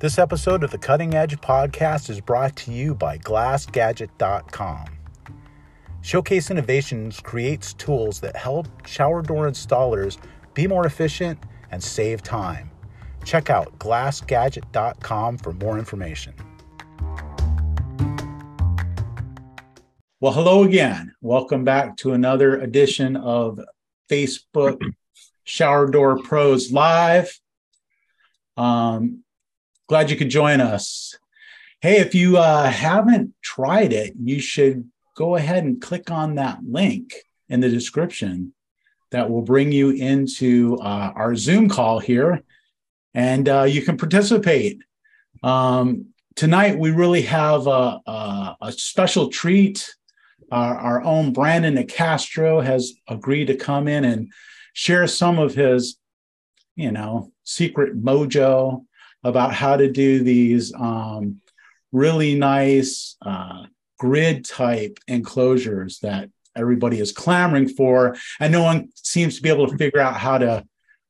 [0.00, 4.86] This episode of the Cutting Edge podcast is brought to you by GlassGadget.com.
[6.00, 10.16] Showcase Innovations creates tools that help shower door installers
[10.54, 11.38] be more efficient
[11.70, 12.70] and save time.
[13.26, 16.32] Check out GlassGadget.com for more information.
[20.18, 21.12] Well, hello again.
[21.20, 23.60] Welcome back to another edition of
[24.10, 24.80] Facebook
[25.44, 27.38] Shower Door Pros Live.
[28.56, 29.24] Um,
[29.90, 31.18] glad you could join us.
[31.80, 36.60] Hey, if you uh, haven't tried it, you should go ahead and click on that
[36.64, 37.12] link
[37.48, 38.54] in the description
[39.10, 42.44] that will bring you into uh, our Zoom call here
[43.14, 44.80] and uh, you can participate.
[45.42, 49.92] Um, tonight, we really have a, a, a special treat.
[50.52, 54.30] Our, our, own Brandon Nicastro has agreed to come in and
[54.72, 55.96] share some of his,
[56.76, 58.84] you know, secret mojo
[59.24, 61.40] about how to do these um,
[61.92, 63.64] really nice uh,
[63.98, 68.16] grid type enclosures that everybody is clamoring for.
[68.40, 70.64] And no one seems to be able to figure out how to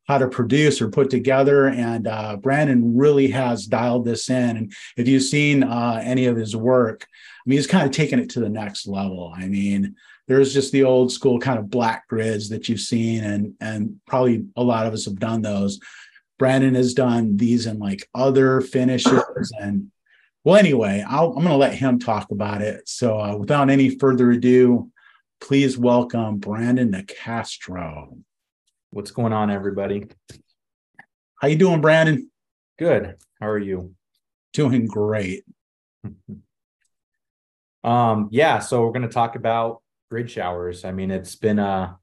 [0.06, 1.66] how to produce or put together.
[1.68, 4.56] And uh, brandon really has dialed this in.
[4.56, 7.06] And if you've seen uh, any of his work
[7.40, 9.32] i mean he's kind of taken it to the next level.
[9.34, 9.94] I mean
[10.26, 13.24] there's just the old school kind of black grids that you've seen.
[13.24, 15.80] And and probably a lot of us have done those
[16.40, 19.92] Brandon has done these and like other finishes and
[20.42, 22.88] well, anyway, i am going to let him talk about it.
[22.88, 24.90] So, uh, without any further ado,
[25.42, 28.16] please welcome Brandon Castro.
[28.88, 30.06] What's going on, everybody?
[31.42, 32.30] How you doing, Brandon?
[32.78, 33.16] Good.
[33.38, 33.94] How are you?
[34.54, 35.44] Doing great.
[37.84, 38.60] um, yeah.
[38.60, 40.86] So we're going to talk about grid showers.
[40.86, 41.98] I mean, it's been a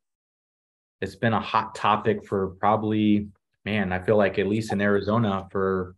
[1.01, 3.29] it's been a hot topic for probably
[3.67, 5.93] man, I feel like at least in Arizona for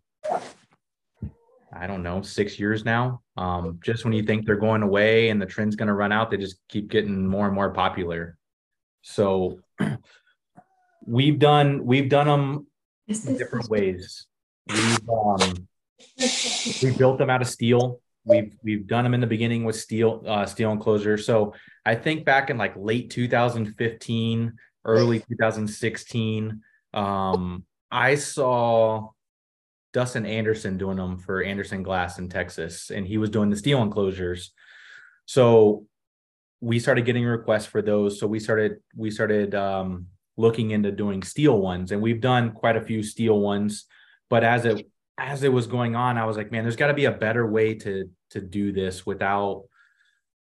[1.71, 3.21] I don't know, six years now.
[3.37, 6.31] Um, just when you think they're going away and the trend's going to run out,
[6.31, 8.37] they just keep getting more and more popular.
[9.03, 9.59] So
[11.05, 12.67] we've done we've done them
[13.07, 14.25] in different ways.
[14.67, 15.67] We've um,
[16.81, 18.01] we built them out of steel.
[18.25, 21.19] We've we've done them in the beginning with steel uh, steel enclosure.
[21.19, 21.53] So
[21.85, 24.53] I think back in like late 2015,
[24.85, 26.61] early 2016,
[26.93, 29.09] um, I saw
[29.93, 33.81] Dustin Anderson doing them for Anderson Glass in Texas, and he was doing the steel
[33.81, 34.51] enclosures.
[35.25, 35.85] So
[36.61, 38.19] we started getting requests for those.
[38.19, 40.07] So we started we started um,
[40.37, 43.85] looking into doing steel ones, and we've done quite a few steel ones.
[44.29, 46.93] But as it as it was going on, I was like, man, there's got to
[46.93, 49.63] be a better way to to do this without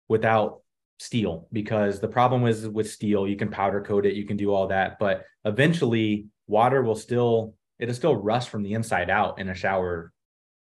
[0.08, 0.62] without
[1.00, 4.54] steel because the problem is with steel you can powder coat it you can do
[4.54, 9.50] all that but eventually water will still it'll still rust from the inside out in
[9.50, 10.12] a shower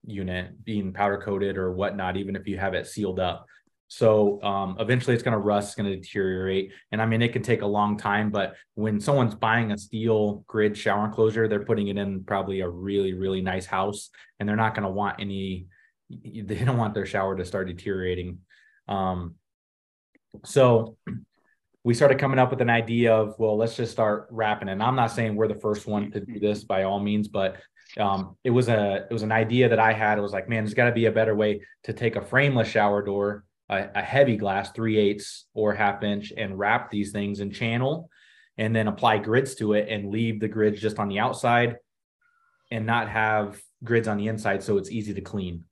[0.04, 3.46] unit being powder coated or whatnot even if you have it sealed up.
[3.88, 6.70] So um, eventually it's going to rust it's going to deteriorate.
[6.92, 10.44] And i mean it can take a long time but when someone's buying a steel
[10.46, 14.64] grid shower enclosure they're putting it in probably a really really nice house and they're
[14.64, 15.66] not going to want any
[16.10, 18.38] they don't want their shower to start deteriorating.
[18.86, 19.36] Um,
[20.44, 20.96] so
[21.84, 24.96] we started coming up with an idea of well let's just start wrapping and i'm
[24.96, 27.56] not saying we're the first one to do this by all means but
[27.98, 30.16] um, it was a it was an idea that i had.
[30.16, 32.68] It was like man there's got to be a better way to take a frameless
[32.68, 37.40] shower door a, a heavy glass three eighths or half inch and wrap these things
[37.40, 38.08] in channel
[38.58, 41.76] and then apply grids to it and leave the grids just on the outside
[42.70, 45.64] and not have grids on the inside so it's easy to clean.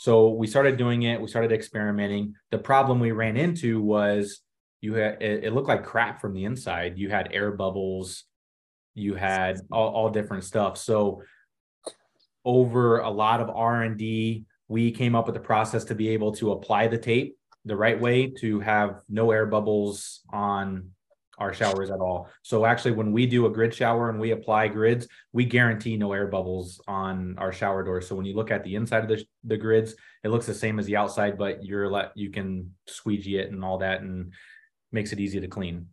[0.00, 1.20] So we started doing it.
[1.20, 2.34] We started experimenting.
[2.50, 4.40] The problem we ran into was
[4.80, 8.24] you had it, it, looked like crap from the inside you had air bubbles
[8.94, 11.22] you had all, all different stuff so
[12.44, 16.52] over a lot of r&d we came up with a process to be able to
[16.52, 20.90] apply the tape the right way to have no air bubbles on
[21.38, 22.28] our showers at all.
[22.42, 26.12] So actually, when we do a grid shower and we apply grids, we guarantee no
[26.12, 28.08] air bubbles on our shower doors.
[28.08, 29.94] So when you look at the inside of the, the grids,
[30.24, 33.64] it looks the same as the outside, but you're let you can squeegee it and
[33.64, 34.32] all that, and
[34.92, 35.86] makes it easy to clean.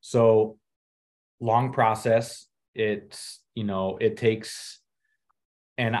[0.00, 0.58] So
[1.40, 2.46] long process.
[2.74, 4.80] It's, you know, it takes,
[5.76, 5.96] and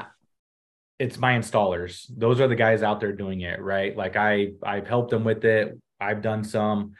[0.98, 2.04] it's my installers.
[2.16, 3.96] Those are the guys out there doing it, right?
[3.96, 5.76] Like I, I've helped them with it.
[6.00, 6.92] I've done some,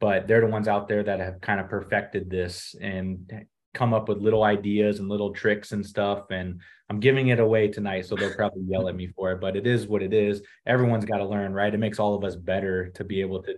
[0.00, 4.08] but they're the ones out there that have kind of perfected this and come up
[4.08, 6.30] with little ideas and little tricks and stuff.
[6.30, 9.40] And I'm giving it away tonight, so they'll probably yell at me for it.
[9.40, 10.42] But it is what it is.
[10.66, 11.72] Everyone's got to learn, right?
[11.72, 13.54] It makes all of us better to be able to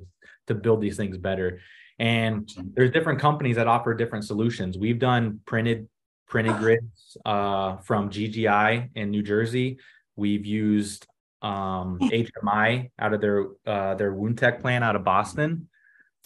[0.49, 1.61] to build these things better.
[1.99, 4.77] And there's different companies that offer different solutions.
[4.77, 5.89] We've done printed
[6.27, 9.79] printed grids uh, from GGI in New Jersey.
[10.17, 11.07] We've used
[11.43, 15.69] um, HMI out of their uh, their wound tech plant out of Boston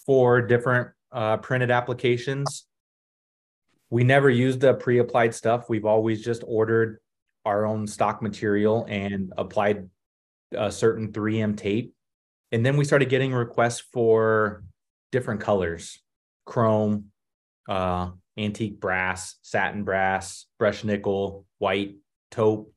[0.04, 2.66] for different uh, printed applications.
[3.90, 5.68] We never used the pre-applied stuff.
[5.68, 6.98] We've always just ordered
[7.44, 9.88] our own stock material and applied
[10.52, 11.94] a certain 3M tape.
[12.52, 14.64] And then we started getting requests for
[15.12, 16.00] different colors,
[16.44, 17.06] chrome,
[17.68, 21.96] uh, antique brass, satin brass, brushed nickel, white,
[22.30, 22.72] taupe,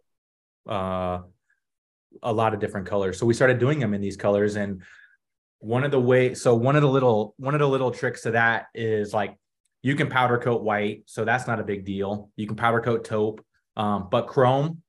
[0.67, 1.19] uh,
[2.23, 3.19] a lot of different colors.
[3.19, 4.56] So we started doing them in these colors.
[4.56, 4.83] And
[5.59, 8.31] one of the way, so one of the little, one of the little tricks to
[8.31, 9.35] that is like
[9.81, 11.03] you can powder coat white.
[11.05, 12.29] So that's not a big deal.
[12.35, 13.43] You can powder coat taupe.
[13.77, 14.81] Um, but chrome,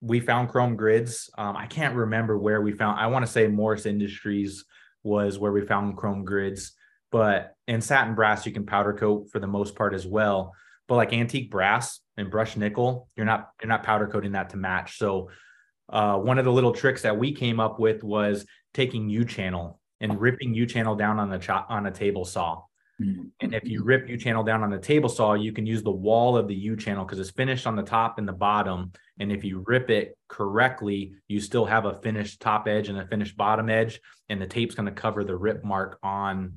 [0.00, 1.30] we found chrome grids.
[1.38, 4.64] Um, I can't remember where we found, I want to say Morris Industries
[5.02, 6.72] was where we found chrome grids.
[7.10, 10.52] But in satin brass, you can powder coat for the most part as well.
[10.88, 14.56] But like antique brass and brushed nickel, you're not you're not powder coating that to
[14.56, 14.98] match.
[14.98, 15.30] So
[15.88, 19.80] uh, one of the little tricks that we came up with was taking U channel
[20.00, 22.62] and ripping U channel down on the chop on a table saw.
[23.00, 23.22] Mm-hmm.
[23.40, 25.90] And if you rip U channel down on the table saw, you can use the
[25.90, 28.92] wall of the U channel because it's finished on the top and the bottom.
[29.20, 33.06] And if you rip it correctly, you still have a finished top edge and a
[33.06, 36.54] finished bottom edge, and the tape's going to cover the rip mark on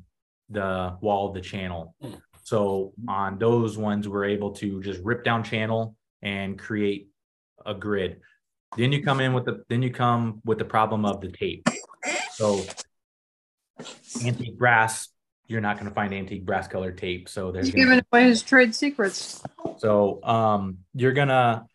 [0.49, 1.95] the wall of the channel.
[2.03, 2.21] Mm.
[2.43, 7.07] So on those ones, we're able to just rip down channel and create
[7.65, 8.19] a grid.
[8.77, 11.67] Then you come in with the then you come with the problem of the tape.
[12.31, 12.61] So
[14.25, 15.09] antique brass,
[15.51, 17.27] you're not going to find antique brass color tape.
[17.27, 19.44] So there's He's giving away his trade secrets.
[19.77, 21.65] So um, you're gonna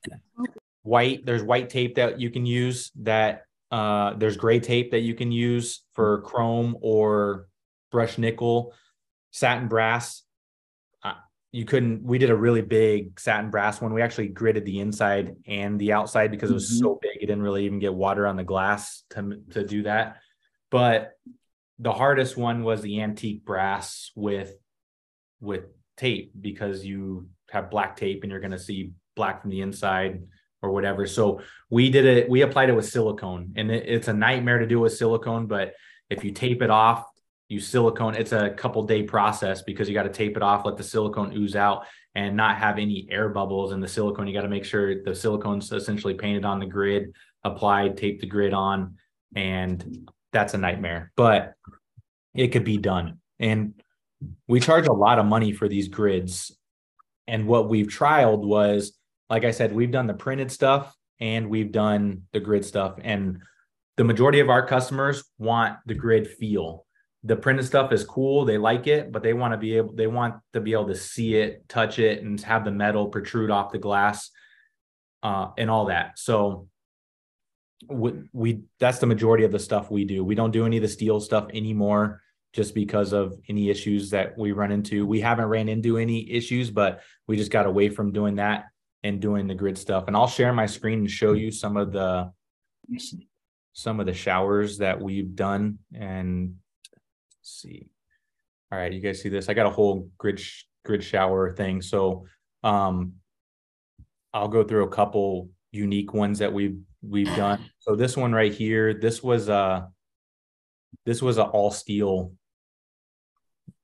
[0.82, 1.26] white.
[1.26, 2.90] There's white tape that you can use.
[3.02, 7.48] That uh, there's gray tape that you can use for chrome or
[7.92, 8.72] brushed nickel,
[9.30, 10.22] satin brass.
[11.02, 11.14] Uh,
[11.52, 12.02] you couldn't.
[12.02, 13.92] We did a really big satin brass one.
[13.92, 16.78] We actually gridded the inside and the outside because it was mm-hmm.
[16.78, 17.16] so big.
[17.16, 20.16] It didn't really even get water on the glass to to do that.
[20.70, 21.12] But
[21.78, 24.54] the hardest one was the antique brass with
[25.40, 25.64] with
[25.96, 30.22] tape because you have black tape and you're going to see black from the inside
[30.62, 31.06] or whatever.
[31.06, 31.40] So
[31.70, 32.28] we did it.
[32.28, 35.46] We applied it with silicone, and it, it's a nightmare to do with silicone.
[35.46, 35.74] But
[36.10, 37.04] if you tape it off,
[37.48, 38.14] you silicone.
[38.14, 41.36] It's a couple day process because you got to tape it off, let the silicone
[41.36, 44.26] ooze out, and not have any air bubbles in the silicone.
[44.26, 47.12] You got to make sure the silicone's essentially painted on the grid,
[47.44, 48.96] applied, tape the grid on,
[49.34, 51.12] and that's a nightmare.
[51.16, 51.54] But
[52.34, 53.18] it could be done.
[53.38, 53.74] And
[54.46, 56.56] we charge a lot of money for these grids.
[57.26, 58.92] And what we've trialed was,
[59.28, 62.94] like I said, we've done the printed stuff and we've done the grid stuff.
[63.02, 63.40] And
[63.96, 66.86] the majority of our customers want the grid feel
[67.26, 70.06] the printed stuff is cool they like it but they want to be able they
[70.06, 73.72] want to be able to see it touch it and have the metal protrude off
[73.72, 74.30] the glass
[75.22, 76.68] uh, and all that so
[77.88, 80.82] we, we that's the majority of the stuff we do we don't do any of
[80.82, 85.46] the steel stuff anymore just because of any issues that we run into we haven't
[85.46, 88.64] ran into any issues but we just got away from doing that
[89.02, 91.92] and doing the grid stuff and i'll share my screen and show you some of
[91.92, 92.30] the
[93.76, 96.54] some of the showers that we've done and
[97.42, 97.88] see.
[98.72, 99.50] All right, you guys see this?
[99.50, 101.82] I got a whole grid sh- grid shower thing.
[101.82, 102.26] So
[102.64, 103.14] um
[104.32, 107.64] I'll go through a couple unique ones that we've we've done.
[107.78, 109.86] So this one right here, this was uh
[111.04, 112.32] this was an all steel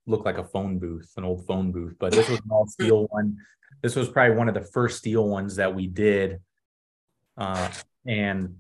[0.07, 3.07] looked like a phone booth, an old phone booth, but this was an all steel
[3.11, 3.39] one.
[3.83, 6.41] This was probably one of the first steel ones that we did.
[7.37, 7.71] Uh
[8.07, 8.57] and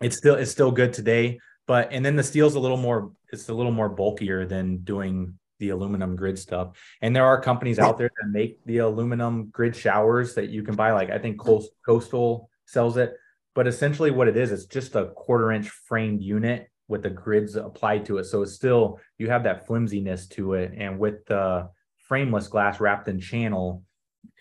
[0.00, 3.48] it's still it's still good today but and then the steel's a little more it's
[3.48, 7.98] a little more bulkier than doing the aluminum grid stuff and there are companies out
[7.98, 12.50] there that make the aluminum grid showers that you can buy like i think coastal
[12.66, 13.14] sells it
[13.54, 17.54] but essentially what it is it's just a quarter inch framed unit with the grids
[17.54, 18.24] applied to it.
[18.24, 20.72] So it's still you have that flimsiness to it.
[20.76, 21.70] And with the
[22.08, 23.84] frameless glass wrapped in channel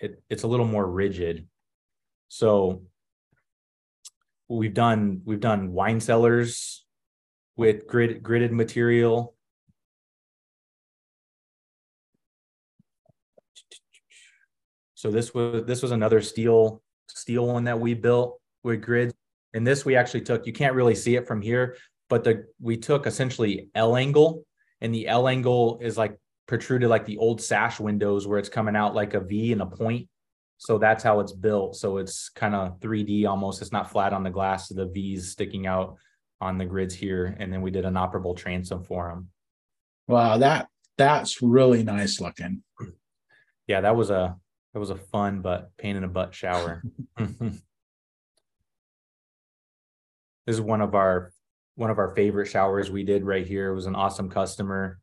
[0.02, 1.48] it, it's a little more rigid.
[2.28, 2.82] So
[4.50, 6.86] we've done we've done wine cellars
[7.56, 9.36] with grid, gridded material.
[14.96, 19.14] So this was this was another steel steel one that we built with grids.
[19.54, 21.76] And this we actually took, you can't really see it from here,
[22.10, 24.46] but the we took essentially L angle,
[24.82, 28.76] and the L angle is like protruded like the old sash windows where it's coming
[28.76, 30.08] out like a V and a point.
[30.58, 31.78] So that's how it's built.
[31.78, 33.62] So it's kind of 3D almost.
[33.62, 34.68] It's not flat on the glass.
[34.68, 35.96] So The V's sticking out
[36.42, 39.30] on the grids here, and then we did an operable transom for them.
[40.08, 42.64] Wow, that that's really nice looking.
[43.68, 44.36] Yeah, that was a
[44.74, 46.84] that was a fun but pain in the butt shower.
[50.50, 51.32] this is one of our
[51.76, 53.70] one of our favorite showers we did right here.
[53.70, 55.00] It was an awesome customer.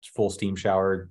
[0.00, 1.10] It's full steam shower.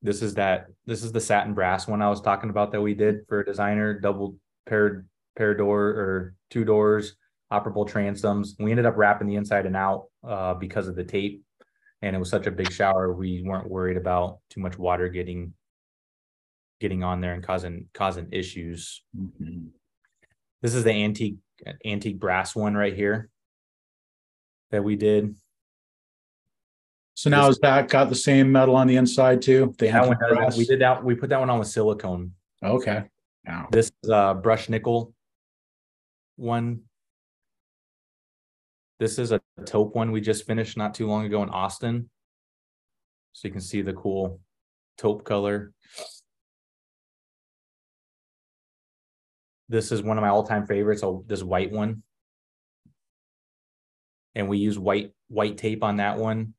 [0.00, 2.94] This is that this is the satin brass one I was talking about that we
[2.94, 7.16] did for a designer, double paired pair door or two doors,
[7.52, 8.58] operable transoms.
[8.58, 11.44] We ended up wrapping the inside and out uh, because of the tape.
[12.00, 15.52] And it was such a big shower, we weren't worried about too much water getting
[16.80, 19.04] getting on there and causing causing issues.
[19.14, 19.72] Mhm.
[20.62, 21.36] This is the antique
[21.84, 23.28] antique brass one right here
[24.70, 25.34] that we did.
[27.14, 29.74] So now is that got the same metal on the inside too?
[29.78, 30.56] The That one, antique brass?
[30.56, 31.04] we did that.
[31.04, 32.32] We put that one on with silicone.
[32.64, 33.04] Okay.
[33.44, 35.12] Now, This is a brush nickel
[36.36, 36.82] one.
[39.00, 42.08] This is a taupe one we just finished not too long ago in Austin.
[43.32, 44.40] So you can see the cool
[44.96, 45.72] taupe color.
[49.72, 52.02] This is one of my all-time favorites, oh, this white one.
[54.34, 56.52] And we use white, white tape on that one.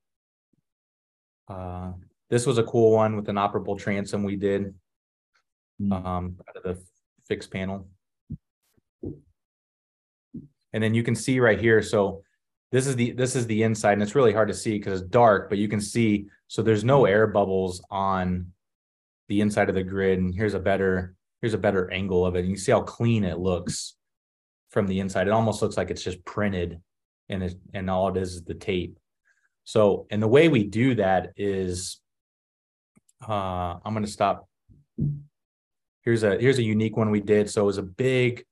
[1.47, 1.91] Uh,
[2.31, 4.73] this was a cool one with an operable transom we did
[5.81, 6.05] Mm.
[6.05, 6.79] um, out of the
[7.27, 7.87] fixed panel.
[10.71, 12.21] And then you can see right here, so
[12.71, 15.09] this is the, this is the inside and it's really hard to see because it's
[15.09, 18.51] dark, but you can see, so there's no air bubbles on
[19.29, 20.19] the inside of the grid.
[20.19, 22.45] And here's a better, here's a better angle of it.
[22.45, 23.97] And you see how clean it looks
[24.69, 25.27] from the inside.
[25.27, 26.79] It almost looks like it's just printed
[27.27, 28.97] and it, and all it is is the tape.
[29.65, 31.99] So, and the way we do that is,
[33.27, 34.47] uh, I'm going to stop
[36.03, 38.43] here's a here's a unique one we did so it was a big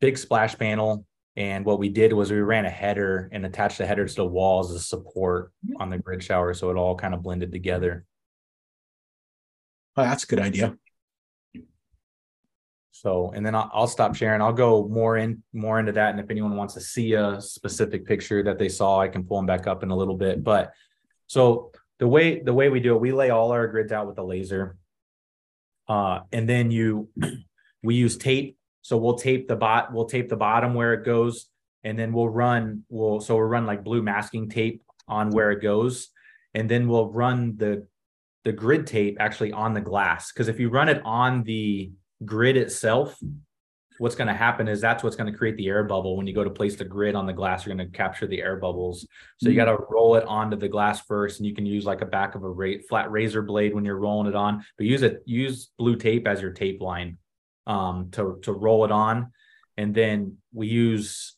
[0.00, 1.06] big splash panel
[1.36, 4.24] and what we did was we ran a header and attached the header to the
[4.24, 8.04] walls as support on the grid shower so it all kind of blended together
[9.96, 10.76] oh, that's a good idea.
[12.96, 16.20] So and then I'll, I'll stop sharing i'll go more in more into that and
[16.20, 19.46] if anyone wants to see a specific picture that they saw i can pull them
[19.46, 20.72] back up in a little bit but
[21.26, 24.18] so the way the way we do it we lay all our grids out with
[24.18, 24.76] a laser
[25.88, 27.08] uh, and then you,
[27.82, 28.56] we use tape.
[28.82, 31.46] So we'll tape the bot, we'll tape the bottom where it goes,
[31.84, 35.62] and then we'll run, we'll, so we'll run like blue masking tape on where it
[35.62, 36.08] goes.
[36.52, 37.86] And then we'll run the,
[38.44, 40.30] the grid tape actually on the glass.
[40.32, 41.92] Cause if you run it on the
[42.24, 43.18] grid itself,
[43.98, 46.16] what's going to happen is that's what's going to create the air bubble.
[46.16, 48.40] When you go to place the grid on the glass, you're going to capture the
[48.40, 49.06] air bubbles.
[49.38, 52.00] So you got to roll it onto the glass first, and you can use like
[52.00, 54.64] a back of a ra- flat razor blade when you're rolling it on.
[54.76, 57.18] But use it, use blue tape as your tape line
[57.66, 59.32] um, to to roll it on,
[59.76, 61.36] and then we use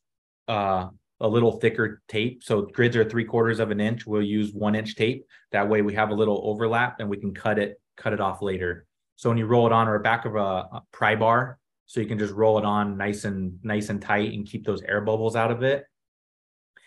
[0.49, 0.89] uh,
[1.21, 2.43] a little thicker tape.
[2.43, 4.07] So grids are three quarters of an inch.
[4.07, 5.27] We'll use one inch tape.
[5.53, 8.41] That way we have a little overlap, and we can cut it cut it off
[8.41, 8.86] later.
[9.17, 12.07] So when you roll it on, or back of a, a pry bar, so you
[12.07, 15.37] can just roll it on nice and nice and tight and keep those air bubbles
[15.37, 15.85] out of it.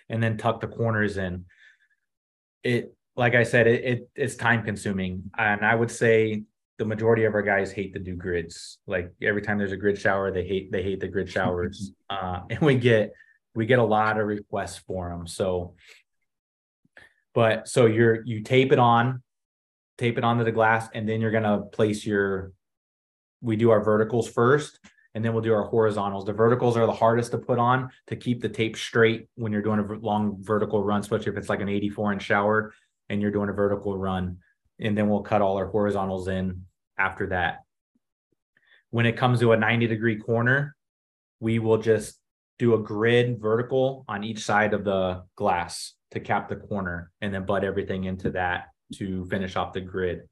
[0.10, 1.46] And then tuck the corners in.
[2.64, 5.32] It like i said it, it it's time consuming.
[5.38, 6.44] And i would say
[6.78, 8.80] the majority of our guys hate to do grids.
[8.88, 11.92] Like every time there's a grid shower they hate they hate the grid showers.
[12.10, 13.14] Uh and we get
[13.56, 15.74] we get a lot of requests for them so
[17.34, 19.22] but so you're you tape it on
[20.00, 22.54] tape it onto the glass and then you're to place your
[23.42, 24.80] we do our verticals first
[25.16, 26.26] and then we'll do our horizontals.
[26.26, 29.62] The verticals are the hardest to put on to keep the tape straight when you're
[29.62, 32.74] doing a long vertical run, especially if it's like an 84 inch shower
[33.10, 34.38] and you're doing a vertical run.
[34.80, 36.66] And then we'll cut all our horizontals in
[36.98, 37.64] after that.
[38.92, 40.76] When it comes to a 90 degree corner,
[41.40, 42.20] we will just
[42.58, 47.34] do a grid vertical on each side of the glass to cap the corner and
[47.34, 50.28] then butt everything into that to finish off the grid.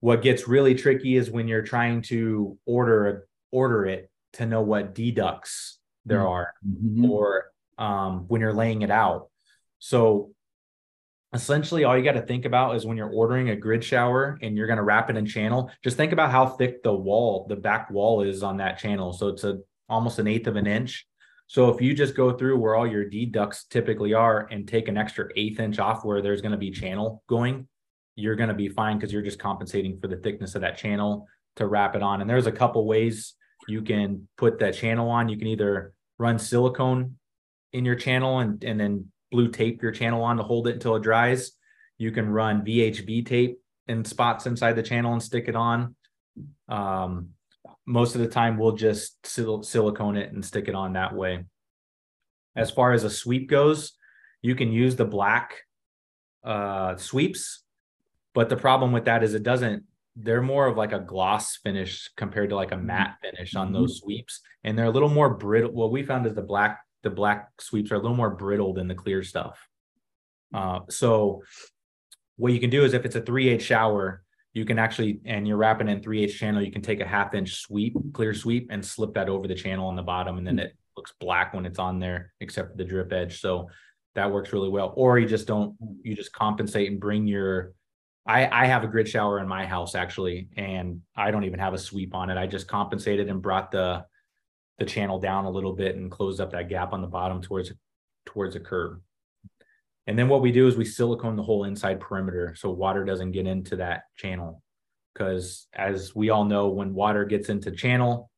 [0.00, 4.94] What gets really tricky is when you're trying to order order it to know what
[4.94, 6.28] deducts there Mm.
[6.30, 7.08] are, Mhm.
[7.08, 9.28] or um, when you're laying it out.
[9.78, 10.32] So
[11.32, 14.56] essentially, all you got to think about is when you're ordering a grid shower and
[14.56, 15.70] you're going to wrap it in channel.
[15.82, 19.12] Just think about how thick the wall, the back wall, is on that channel.
[19.12, 21.06] So it's a almost an eighth of an inch.
[21.46, 24.96] So if you just go through where all your deducts typically are and take an
[24.96, 27.68] extra eighth inch off where there's going to be channel going,
[28.16, 31.26] you're going to be fine because you're just compensating for the thickness of that channel
[31.56, 32.20] to wrap it on.
[32.20, 33.34] And there's a couple ways
[33.68, 35.28] you can put that channel on.
[35.28, 37.16] You can either run silicone
[37.72, 40.96] in your channel and, and then blue tape your channel on to hold it until
[40.96, 41.52] it dries.
[41.98, 43.58] You can run VHB tape
[43.88, 45.94] in spots inside the channel and stick it on.
[46.68, 47.30] Um,
[47.86, 51.44] most of the time, we'll just sil- silicone it and stick it on that way.
[52.56, 53.92] As far as a sweep goes,
[54.42, 55.62] you can use the black
[56.44, 57.64] uh, sweeps
[58.34, 59.84] But the problem with that is it doesn't.
[60.16, 63.98] They're more of like a gloss finish compared to like a matte finish on those
[64.00, 65.72] sweeps, and they're a little more brittle.
[65.72, 68.88] What we found is the black the black sweeps are a little more brittle than
[68.88, 69.68] the clear stuff.
[70.52, 71.42] Uh, so
[72.36, 74.23] what you can do is if it's a three eight shower,
[74.54, 77.34] you can actually and you're wrapping in three eight channel, you can take a half
[77.34, 80.58] inch sweep, clear sweep, and slip that over the channel on the bottom, and then
[80.58, 83.40] it looks black when it's on there, except for the drip edge.
[83.40, 83.68] So
[84.14, 84.94] that works really well.
[84.96, 87.74] Or you just don't you just compensate and bring your
[88.26, 91.74] I, I have a grid shower in my house actually, and I don't even have
[91.74, 92.38] a sweep on it.
[92.38, 94.04] I just compensated and brought the
[94.78, 97.72] the channel down a little bit and closed up that gap on the bottom towards
[98.24, 99.00] towards a curb.
[100.06, 103.32] And then what we do is we silicone the whole inside perimeter so water doesn't
[103.32, 104.62] get into that channel.
[105.14, 108.30] Because as we all know, when water gets into channel,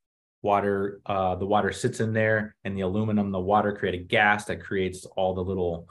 [0.42, 4.44] water uh, the water sits in there, and the aluminum, the water create a gas
[4.46, 5.88] that creates all the little,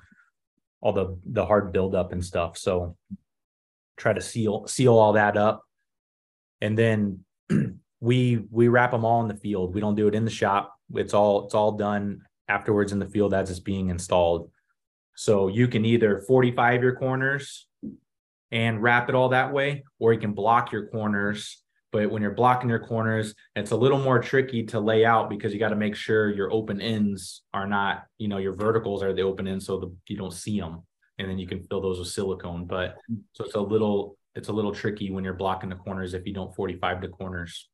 [0.81, 2.57] all the the hard buildup and stuff.
[2.57, 2.95] So
[3.97, 5.63] try to seal seal all that up,
[6.61, 7.25] and then
[7.99, 9.73] we we wrap them all in the field.
[9.73, 10.75] We don't do it in the shop.
[10.93, 14.51] It's all it's all done afterwards in the field as it's being installed.
[15.15, 17.67] So you can either 45 your corners
[18.51, 21.61] and wrap it all that way, or you can block your corners.
[21.91, 25.53] But when you're blocking your corners, it's a little more tricky to lay out because
[25.53, 29.13] you got to make sure your open ends are not, you know, your verticals are
[29.13, 30.83] the open ends so the, you don't see them.
[31.17, 32.65] And then you can fill those with silicone.
[32.65, 32.97] But
[33.31, 36.33] so it's a little, it's a little tricky when you're blocking the corners if you
[36.33, 37.69] don't 45 the corners.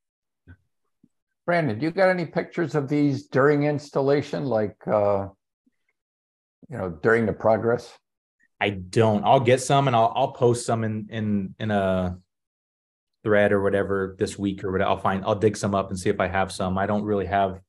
[1.47, 5.27] Brandon, do you got any pictures of these during installation, like uh,
[6.71, 7.91] you know, during the progress?
[8.59, 9.23] I don't.
[9.25, 12.17] I'll get some and I'll I'll post some in in in a
[13.23, 14.89] thread or whatever this week or whatever.
[14.89, 16.77] I'll find I'll dig some up and see if I have some.
[16.77, 17.59] I don't really have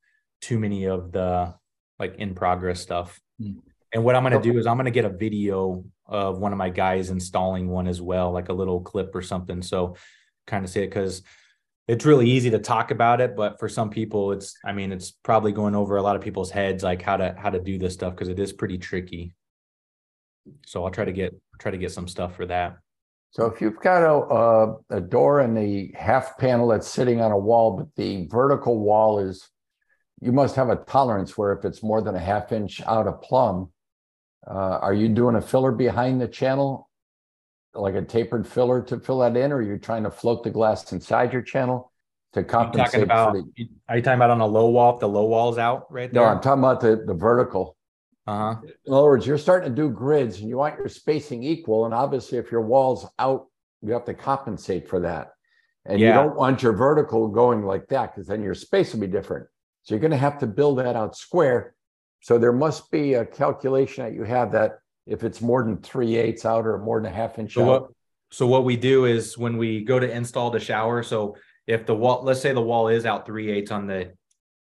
[0.41, 1.55] too many of the
[1.99, 3.21] like in progress stuff.
[3.41, 3.57] Mm.
[3.95, 6.53] And what I'm going to do is I'm going to get a video of one
[6.53, 9.61] of my guys installing one as well, like a little clip or something.
[9.61, 9.97] So
[10.47, 11.23] kind of see it because
[11.89, 15.11] it's really easy to talk about it but for some people it's i mean it's
[15.11, 17.95] probably going over a lot of people's heads like how to how to do this
[17.95, 19.35] stuff because it is pretty tricky.
[20.67, 22.77] So i'll try to get try to get some stuff for that.
[23.31, 27.33] So if you've got a, a, a door in the half panel that's sitting on
[27.33, 29.49] a wall but the vertical wall is
[30.21, 33.23] you must have a tolerance where if it's more than a half inch out of
[33.23, 33.73] plumb
[34.47, 36.91] uh, are you doing a filler behind the channel
[37.75, 40.93] like a tapered filler to fill that in, or you're trying to float the glass
[40.93, 41.93] inside your channel
[42.35, 42.87] to compensate?
[42.87, 44.95] talking about, the, are you talking about on a low wall?
[44.95, 46.23] If the low wall's out right there?
[46.23, 47.77] No, I'm talking about the, the vertical.
[48.27, 48.57] Uh-huh.
[48.87, 51.87] In other words, you're starting to do grids and you want your spacing equal.
[51.87, 53.47] And obviously, if your wall's out,
[53.81, 55.33] you have to compensate for that.
[55.85, 56.09] And yeah.
[56.09, 59.47] you don't want your vertical going like that because then your space will be different.
[59.83, 61.75] So you're going to have to build that out square.
[62.21, 66.17] So there must be a calculation that you have that if it's more than three
[66.17, 67.83] eighths out or more than a half inch so out.
[67.83, 67.91] What,
[68.31, 71.37] so what we do is when we go to install the shower, so
[71.67, 74.13] if the wall, let's say the wall is out three eighths on the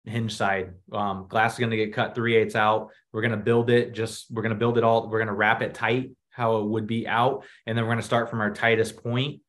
[0.05, 2.91] hinge side, um, glass is going to get cut three eighths out.
[3.13, 5.35] We're going to build it just, we're going to build it all, we're going to
[5.35, 7.45] wrap it tight how it would be out.
[7.67, 9.43] And then we're going to start from our tightest point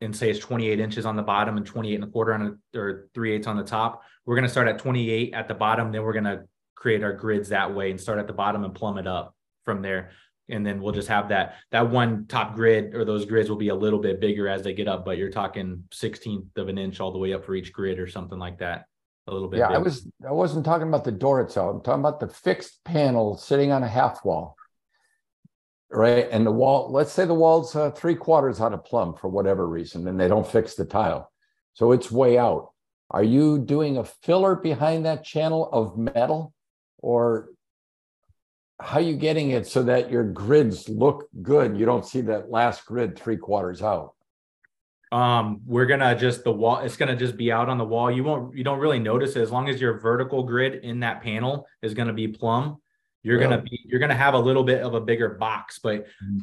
[0.00, 2.78] and say it's 28 inches on the bottom and 28 and a quarter on a,
[2.78, 4.02] or three eighths on the top.
[4.24, 5.92] We're going to start at 28 at the bottom.
[5.92, 6.44] Then we're going to
[6.76, 9.34] create our grids that way and start at the bottom and plumb it up
[9.70, 10.10] from there.
[10.48, 13.68] And then we'll just have that that one top grid or those grids will be
[13.68, 16.98] a little bit bigger as they get up but you're talking 16th of an inch
[16.98, 18.86] all the way up for each grid or something like that
[19.28, 21.76] a little bit yeah i was i wasn't talking about the door itself.
[21.76, 24.56] I'm talking about the fixed panel sitting on a half wall
[25.90, 26.28] right?
[26.30, 29.68] And the wall let's say the wall's uh, three quarters out of plumb for whatever
[29.68, 31.30] reason and they don't fix the tile.
[31.74, 32.72] So it's way out.
[33.10, 36.54] Are you doing a filler behind that channel of metal
[36.98, 37.48] or
[38.80, 41.76] how are you getting it so that your grids look good?
[41.76, 44.14] You don't see that last grid three quarters out.
[45.12, 48.10] Um, we're gonna just the wall, it's gonna just be out on the wall.
[48.10, 51.22] You won't, you don't really notice it as long as your vertical grid in that
[51.22, 52.80] panel is gonna be plumb.
[53.22, 53.50] You're really?
[53.50, 56.38] gonna be, you're gonna have a little bit of a bigger box, but mm-hmm.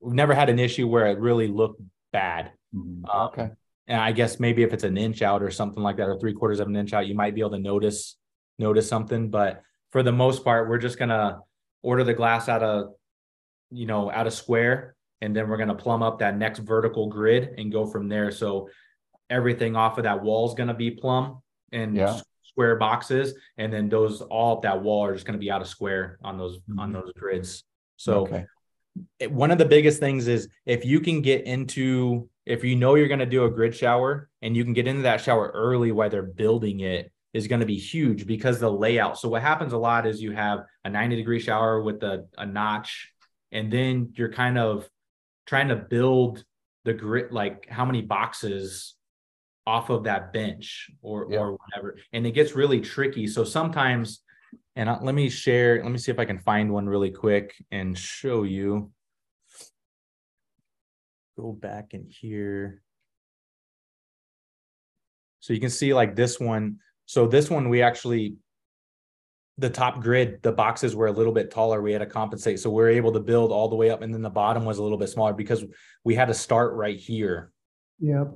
[0.00, 1.80] we've never had an issue where it really looked
[2.12, 2.50] bad.
[2.74, 3.08] Mm-hmm.
[3.08, 3.50] Um, okay.
[3.86, 6.34] And I guess maybe if it's an inch out or something like that, or three
[6.34, 8.16] quarters of an inch out, you might be able to notice
[8.58, 9.30] notice something.
[9.30, 11.38] But for the most part, we're just gonna
[11.82, 12.94] order the glass out of,
[13.70, 17.08] you know, out of square, and then we're going to plumb up that next vertical
[17.08, 18.30] grid and go from there.
[18.30, 18.68] So
[19.30, 22.20] everything off of that wall is going to be plumb and yeah.
[22.42, 25.60] square boxes, and then those all up that wall are just going to be out
[25.60, 26.80] of square on those mm-hmm.
[26.80, 27.64] on those grids.
[27.96, 28.46] So okay.
[29.18, 32.94] it, one of the biggest things is if you can get into if you know
[32.94, 35.92] you're going to do a grid shower and you can get into that shower early
[35.92, 39.18] while they're building it is going to be huge because the layout.
[39.18, 42.46] So what happens a lot is you have a 90 degree shower with a, a
[42.46, 43.12] notch,
[43.52, 44.88] and then you're kind of
[45.46, 46.44] trying to build
[46.84, 48.94] the grit, like how many boxes
[49.66, 51.40] off of that bench or Yeah.
[51.40, 51.98] or whatever.
[52.12, 53.26] And it gets really tricky.
[53.26, 54.22] So sometimes,
[54.76, 57.54] and I, let me share, let me see if I can find one really quick
[57.70, 58.90] and show you.
[61.36, 62.82] Go back in here.
[65.40, 66.78] So you can see like this one.
[67.08, 68.34] So this one, we actually,
[69.56, 71.80] the top grid, the boxes were a little bit taller.
[71.80, 72.60] We had to compensate.
[72.60, 74.76] So we are able to build all the way up and then the bottom was
[74.76, 75.64] a little bit smaller because
[76.04, 77.50] we had to start right here.
[78.00, 78.34] Yep.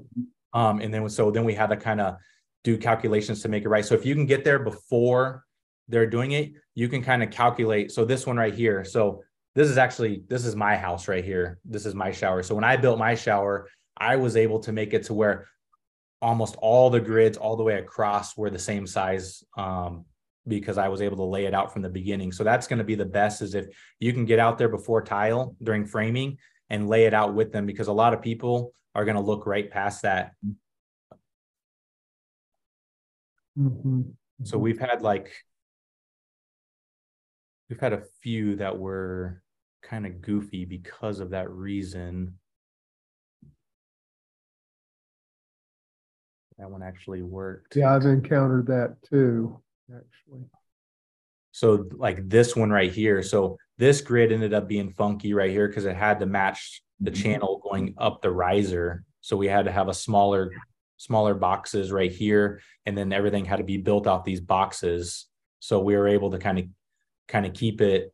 [0.54, 2.16] Um, and then so then we had to kind of
[2.64, 3.84] do calculations to make it right.
[3.84, 5.44] So if you can get there before
[5.88, 7.92] they're doing it, you can kind of calculate.
[7.92, 8.84] So this one right here.
[8.84, 9.22] So
[9.54, 11.58] this is actually this is my house right here.
[11.66, 12.42] This is my shower.
[12.42, 15.46] So when I built my shower, I was able to make it to where
[16.22, 20.04] almost all the grids all the way across were the same size um,
[20.46, 22.30] because I was able to lay it out from the beginning.
[22.30, 23.66] So that's going to be the best is if
[23.98, 26.38] you can get out there before tile during framing
[26.70, 29.46] and lay it out with them because a lot of people are going to look
[29.46, 30.32] right past that.
[33.58, 34.14] Mhm.
[34.44, 35.30] So we've had like
[37.68, 39.42] we've had a few that were
[39.82, 42.38] kind of goofy because of that reason.
[46.58, 47.76] That one actually worked.
[47.76, 49.60] Yeah, I've encountered that too,
[49.90, 50.44] actually.
[51.52, 53.22] So like this one right here.
[53.22, 57.10] So this grid ended up being funky right here because it had to match the
[57.10, 57.22] mm-hmm.
[57.22, 59.04] channel going up the riser.
[59.20, 60.50] So we had to have a smaller,
[60.96, 62.60] smaller boxes right here.
[62.86, 65.26] And then everything had to be built off these boxes.
[65.60, 66.64] So we were able to kind of,
[67.28, 68.12] kind of keep it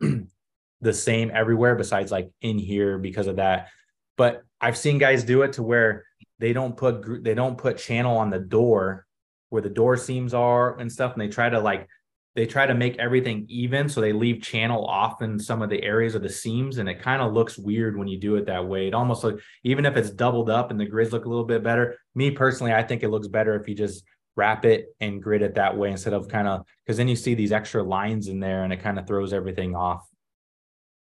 [0.80, 3.68] the same everywhere besides like in here because of that.
[4.16, 6.04] But I've seen guys do it to where
[6.38, 9.06] they don't put, they don't put channel on the door
[9.48, 11.12] where the door seams are and stuff.
[11.12, 11.88] And they try to like
[12.36, 15.82] they try to make everything even so they leave channel off in some of the
[15.82, 18.68] areas of the seams and it kind of looks weird when you do it that
[18.68, 21.46] way it almost like even if it's doubled up and the grids look a little
[21.46, 24.04] bit better me personally i think it looks better if you just
[24.36, 27.34] wrap it and grid it that way instead of kind of because then you see
[27.34, 30.06] these extra lines in there and it kind of throws everything off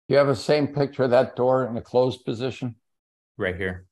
[0.07, 2.75] You have the same picture of that door in a closed position?
[3.37, 3.85] right here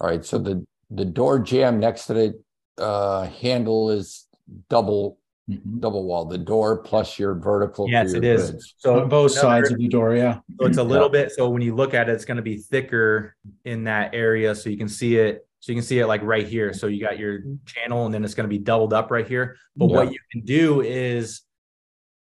[0.00, 2.42] All right, so the, the door jamb next to the
[2.82, 4.26] uh handle is
[4.68, 5.18] double,
[5.50, 5.80] Mhm.
[5.80, 7.88] double wall, the door plus your vertical.
[7.88, 8.74] yes your it is grids.
[8.78, 10.40] so On both another- sides of the door, yeah.
[10.60, 13.34] So it's a little bit, so when you look at it, it's gonna be thicker
[13.64, 15.44] in that area, so you can see it.
[15.60, 16.72] So you can see it like right here.
[16.72, 19.56] So you got your channel and then it's gonna be doubled up right here.
[19.76, 21.40] But what you can do is,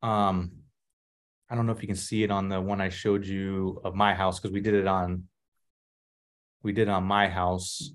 [0.02, 0.52] um,
[1.50, 3.96] I don't know if you can see it on the one I showed you of
[3.96, 5.24] my house, because we did it on.
[6.68, 7.92] We did on my house.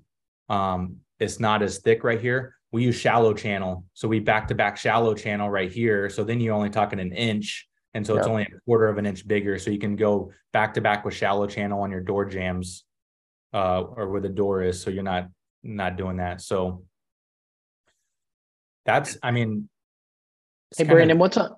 [0.49, 2.55] Um, it's not as thick right here.
[2.71, 6.09] We use shallow channel, so we back to back shallow channel right here.
[6.09, 7.67] So then you're only talking an inch.
[7.93, 10.73] And so it's only a quarter of an inch bigger, so you can go back
[10.73, 12.83] to back with shallow channel on your door jams.
[13.53, 15.27] Uh, or where the door is, so you're not,
[15.61, 16.83] not doing that, so.
[18.87, 19.69] That's, I mean.
[20.75, 21.55] Hey Brandon, what's on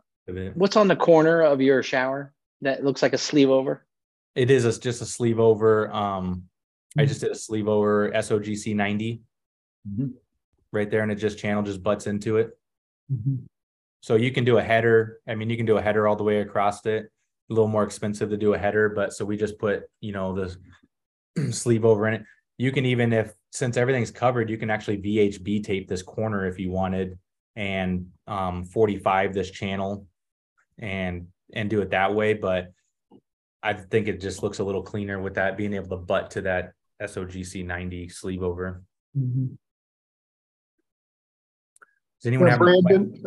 [0.56, 3.86] what's on the corner of your shower that looks like a sleeve over?
[4.36, 6.49] It is a- just a sleeve over, um,
[6.97, 9.21] I just did a sleeve over SOGC ninety.
[9.88, 10.13] Mhm.
[10.71, 12.58] Right there, and it just channel just butts into it.
[13.12, 13.45] Mhm.
[14.01, 15.19] So you can do a header.
[15.27, 17.12] I mean, you can do a header all the way across it.
[17.49, 20.34] A little more expensive to do a header, but so we just put, you know,
[20.34, 20.55] the
[21.51, 22.23] sleeve over in it.
[22.58, 26.60] You can even if since everything's covered, you can actually VHB tape this corner if
[26.60, 27.17] you wanted
[27.55, 30.08] and um 45 this channel
[30.77, 32.71] and and do it that way, but
[33.63, 36.41] I think it just looks a little cleaner with that being able to butt to
[36.41, 38.81] that SOGC 90 sleeve over.
[39.17, 39.58] Mhm.
[42.21, 43.23] Does anyone Yeah, have any Brandon?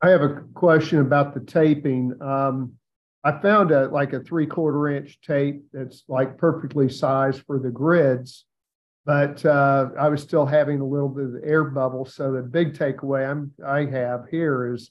[0.00, 2.20] I have a question about the taping.
[2.22, 2.74] Um,
[3.24, 7.70] I found a, like a three quarter inch tape that's like perfectly sized for the
[7.70, 8.44] grids.
[9.04, 12.04] But, uh, I was still having a little bit of air bubble.
[12.04, 14.90] So the big takeaway I'm, I have here is,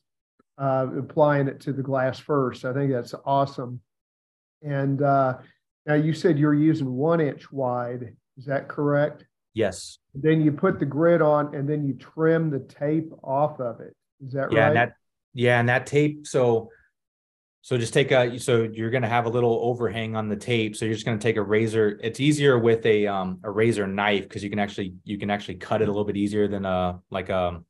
[0.58, 2.66] uh, applying it to the glass first.
[2.66, 3.80] I think that's awesome.
[4.64, 5.38] And, uh,
[5.88, 8.16] now you said you're using one inch wide.
[8.38, 9.26] Is that correct?
[9.54, 9.98] Yes.
[10.14, 13.96] Then you put the grid on and then you trim the tape off of it.
[14.24, 14.74] Is that Yeah, right?
[14.74, 14.94] that
[15.34, 16.28] yeah, and that tape.
[16.28, 16.70] So,
[17.62, 18.40] so just take a.
[18.40, 20.76] So you're gonna have a little overhang on the tape.
[20.76, 22.00] So you're just gonna take a razor.
[22.04, 25.56] It's easier with a um a razor knife because you can actually you can actually
[25.56, 27.62] cut it a little bit easier than a like a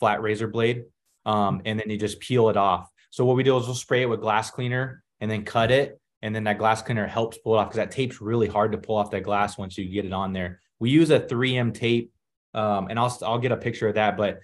[0.00, 0.84] flat razor blade.
[1.26, 2.88] Um, and then you just peel it off.
[3.10, 6.00] So what we do is we'll spray it with glass cleaner and then cut it,
[6.24, 8.78] and then that glass cleaner helps pull it off because that tape's really hard to
[8.78, 10.60] pull off that glass once you get it on there.
[10.80, 12.12] We use a 3M tape,
[12.54, 14.40] um, and I'll I'll get a picture of that, but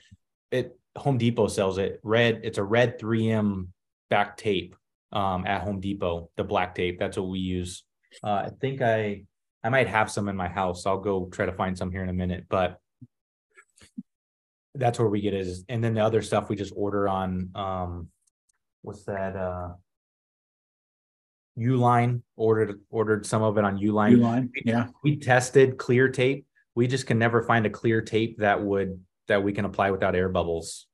[0.53, 2.41] it Home Depot sells it red.
[2.45, 3.69] It's a red 3M
[4.11, 4.77] back tape.
[5.13, 6.99] um, at Home Depot, the black tape.
[7.01, 7.83] That's what we use.
[8.23, 9.25] Uh, I think I
[9.65, 10.87] I might have some in my house.
[10.87, 12.79] I'll go try to find some here in a minute, but
[14.75, 17.51] that's where we get it is and then the other stuff we just order on
[17.57, 18.09] um
[18.83, 19.71] what's that uh
[21.61, 24.17] Uline ordered ordered some of it on Uline.
[24.17, 24.89] Uline, yeah.
[25.05, 26.47] We tested clear tape.
[26.75, 30.15] We just can never find a clear tape that would that we can apply without
[30.15, 30.87] air bubbles.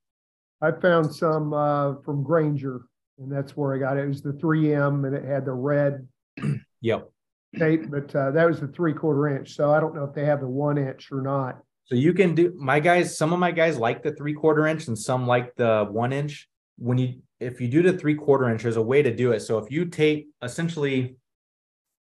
[0.60, 2.82] I found some uh, from Grainger,
[3.18, 4.04] and that's where I got it.
[4.04, 6.06] It was the 3M, and it had the red
[6.80, 7.10] Yep.
[7.58, 9.54] tape, but uh, that was the three quarter inch.
[9.54, 11.60] So I don't know if they have the one inch or not.
[11.84, 14.88] So you can do my guys, some of my guys like the three quarter inch
[14.88, 16.48] and some like the one inch.
[16.78, 19.40] When you if you do the three quarter inch, there's a way to do it.
[19.40, 21.16] So if you tape essentially,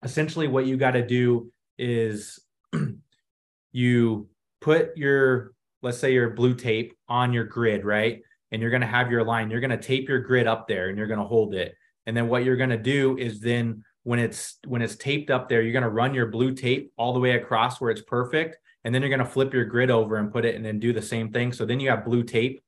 [0.02, 2.38] essentially what you got to do is
[3.72, 4.28] you
[4.60, 8.22] put your let's say your blue tape on your grid, right?
[8.52, 9.50] And you're going to have your line.
[9.50, 11.74] You're going to tape your grid up there and you're going to hold it.
[12.06, 15.48] And then what you're going to do is then when it's when it's taped up
[15.48, 18.58] there, you're going to run your blue tape all the way across where it's perfect.
[18.84, 20.92] And then you're going to flip your grid over and put it and then do
[20.92, 21.52] the same thing.
[21.52, 22.62] So then you have blue tape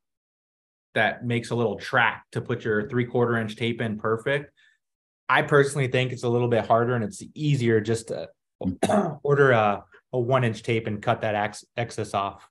[0.94, 4.52] that makes a little track to put your three quarter inch tape in perfect.
[5.28, 8.28] I personally think it's a little bit harder and it's easier just to
[9.22, 12.48] order a, a one inch tape and cut that ex- excess off.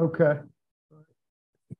[0.00, 0.40] Okay.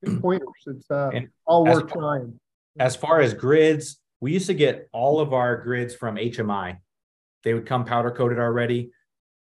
[0.03, 0.47] Good pointers.
[0.65, 1.11] It's uh,
[1.45, 2.39] all worth trying.
[2.79, 6.77] As far as grids, we used to get all of our grids from HMI.
[7.43, 8.91] They would come powder coated already.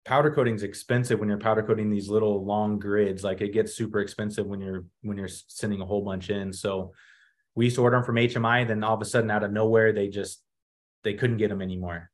[0.04, 3.22] Powder coating is expensive when you're powder coating these little long grids.
[3.22, 6.52] Like it gets super expensive when you're when you're sending a whole bunch in.
[6.52, 6.92] So
[7.54, 8.66] we used to order them from HMI.
[8.66, 10.42] Then all of a sudden, out of nowhere, they just
[11.04, 12.10] they couldn't get them anymore.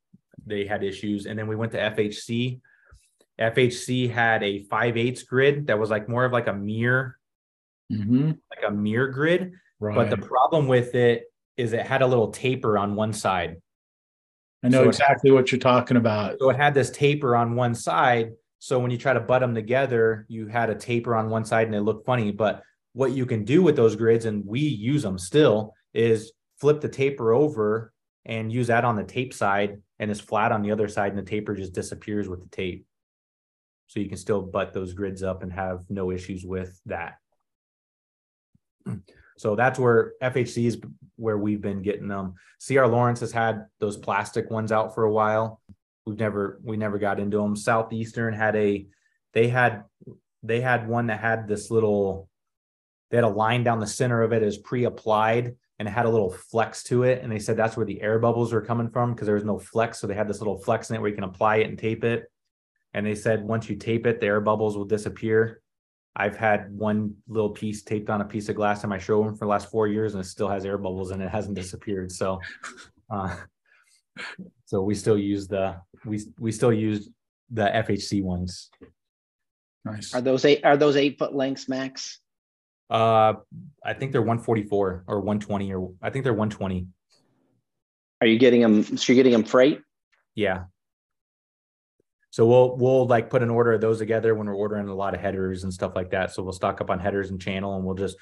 [0.46, 2.60] They had issues, and then we went to FHC.
[3.40, 7.16] FHC had a 5 eighths grid that was like more of like a mirror,
[7.92, 8.26] Mm-hmm.
[8.26, 9.52] like a mirror grid.
[9.80, 9.94] Right.
[9.94, 11.24] But the problem with it
[11.56, 13.62] is it had a little taper on one side.
[14.62, 16.38] I know so it- exactly what you're talking about.
[16.38, 18.32] So it had this taper on one side.
[18.58, 21.66] So when you try to butt them together, you had a taper on one side
[21.66, 22.32] and it looked funny.
[22.32, 26.80] But what you can do with those grids, and we use them still, is flip
[26.80, 27.92] the taper over
[28.24, 31.18] and use that on the tape side and it's flat on the other side and
[31.18, 32.84] the taper just disappears with the tape.
[33.86, 37.14] So you can still butt those grids up and have no issues with that.
[38.84, 38.96] Hmm.
[39.38, 40.80] So that's where FHC is
[41.16, 42.34] where we've been getting them.
[42.64, 45.60] CR Laurence has had those plastic ones out for a while.
[46.06, 47.54] We've never we never got into them.
[47.54, 48.86] Southeastern had a
[49.34, 49.84] they had
[50.42, 52.28] they had one that had this little
[53.10, 56.10] they had a line down the center of it as pre-applied and it had a
[56.10, 59.12] little flex to it and they said that's where the air bubbles were coming from
[59.12, 61.14] because there was no flex so they had this little flex in it where you
[61.14, 62.30] can apply it and tape it
[62.94, 65.60] and they said once you tape it the air bubbles will disappear
[66.18, 69.44] I've had one little piece taped on a piece of glass in my showroom for
[69.44, 72.10] the last four years and it still has air bubbles and it hasn't disappeared.
[72.10, 72.40] So,
[73.08, 73.36] uh,
[74.66, 77.08] so we still use the, we, we still use
[77.50, 78.68] the FHC ones.
[79.84, 80.12] Nice.
[80.12, 82.20] Are those eight, are those eight foot lengths max?
[82.90, 83.34] Uh,
[83.84, 86.86] I think they're one forty-four or one twenty or I think they're one twenty.
[88.22, 89.82] Are you getting them, so you're getting them freight?
[90.34, 90.64] Yeah.
[92.30, 95.14] So we'll, we'll like put an order of those together when we're ordering a lot
[95.14, 96.32] of headers and stuff like that.
[96.32, 98.16] So we'll stock up on headers and channel and we'll just,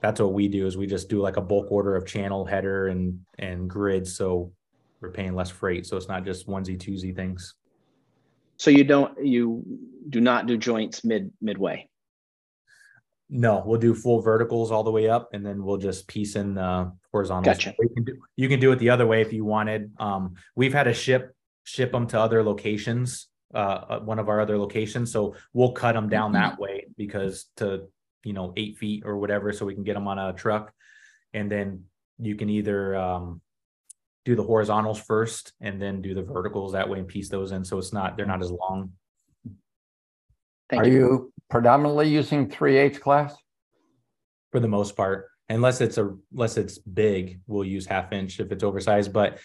[0.00, 2.88] that's what we do is we just do like a bulk order of channel header
[2.88, 4.06] and, and grid.
[4.06, 4.52] So
[5.00, 5.86] we're paying less freight.
[5.86, 7.54] So it's not just onesie twosie things.
[8.58, 9.64] So you don't, you
[10.08, 11.88] do not do joints mid, midway?
[13.28, 16.54] No, we'll do full verticals all the way up and then we'll just piece in
[16.54, 17.56] the horizontals.
[17.56, 17.74] Gotcha.
[17.80, 19.92] You can do, you can do it the other way if you wanted.
[19.98, 24.58] Um, we've had to ship, ship them to other locations, uh, one of our other
[24.58, 25.12] locations.
[25.12, 27.88] So we'll cut them down that way because to,
[28.24, 30.72] you know, eight feet or whatever, so we can get them on a truck.
[31.32, 31.84] And then
[32.18, 33.40] you can either, um,
[34.24, 37.64] do the horizontals first and then do the verticals that way and piece those in.
[37.64, 38.92] So it's not, they're not as long.
[40.68, 40.92] Thank Are you.
[40.92, 43.36] you predominantly using three H class?
[44.56, 48.50] for the most part unless it's a unless it's big we'll use half inch if
[48.50, 49.38] it's oversized but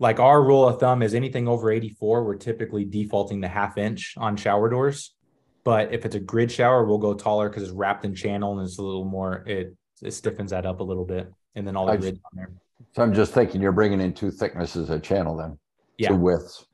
[0.00, 4.14] like our rule of thumb is anything over 84 we're typically defaulting to half inch
[4.16, 5.14] on shower doors
[5.62, 8.66] but if it's a grid shower we'll go taller because it's wrapped in channel and
[8.66, 11.86] it's a little more it it stiffens that up a little bit and then all
[11.86, 12.50] the I- grids on there
[12.96, 15.58] So I'm just thinking you're bringing in two thicknesses of channel then,
[15.98, 16.08] Yeah.
[16.08, 16.66] two widths.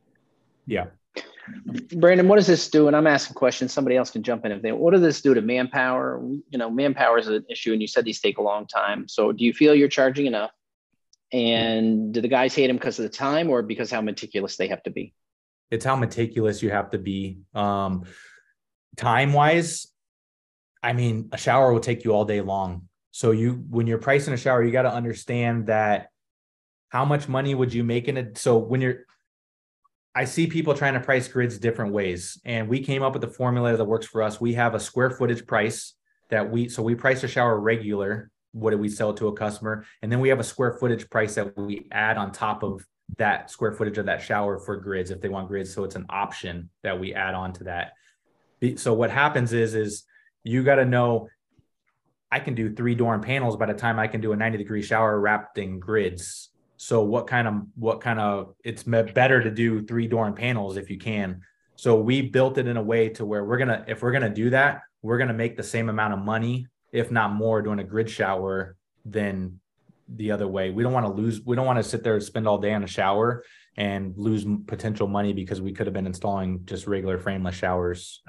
[0.66, 0.86] yeah
[1.94, 2.88] Brandon, what does this do?
[2.88, 3.72] And I'm asking questions.
[3.72, 6.20] Somebody else can jump in if they, what does this do to manpower?
[6.50, 9.06] You know, manpower is an issue and you said these take a long time.
[9.06, 10.50] So do you feel you're charging enough?
[11.32, 14.68] And do the guys hate them because of the time or because how meticulous they
[14.68, 15.12] have to be?
[15.68, 18.04] it's how meticulous you have to be um
[18.96, 19.88] time wise
[20.80, 24.32] i mean a shower will take you all day long so you when you're pricing
[24.32, 26.10] a shower you got to understand that
[26.88, 28.38] how much money would you make in it?
[28.38, 29.04] So when you're
[30.14, 33.28] I see people trying to price grids different ways, and we came up with a
[33.28, 34.40] formula that works for us.
[34.40, 35.92] We have a square footage price
[36.30, 38.30] that we so we price a shower regular.
[38.56, 39.84] What do we sell to a customer?
[40.02, 42.86] And then we have a square footage price that we add on top of
[43.18, 45.72] that square footage of that shower for grids if they want grids.
[45.72, 47.92] So it's an option that we add on to that.
[48.76, 50.04] So what happens is is
[50.42, 51.28] you got to know
[52.30, 54.82] I can do three door panels by the time I can do a 90 degree
[54.82, 56.50] shower wrapped in grids.
[56.76, 60.90] So what kind of what kind of it's better to do three door panels if
[60.90, 61.42] you can.
[61.76, 64.50] So we built it in a way to where we're gonna if we're gonna do
[64.50, 66.66] that, we're gonna make the same amount of money,
[66.96, 69.60] if not more, doing a grid shower than
[70.08, 70.70] the other way.
[70.70, 71.42] We don't want to lose.
[71.44, 73.44] We don't want to sit there and spend all day on a shower
[73.76, 78.22] and lose potential money because we could have been installing just regular frameless showers.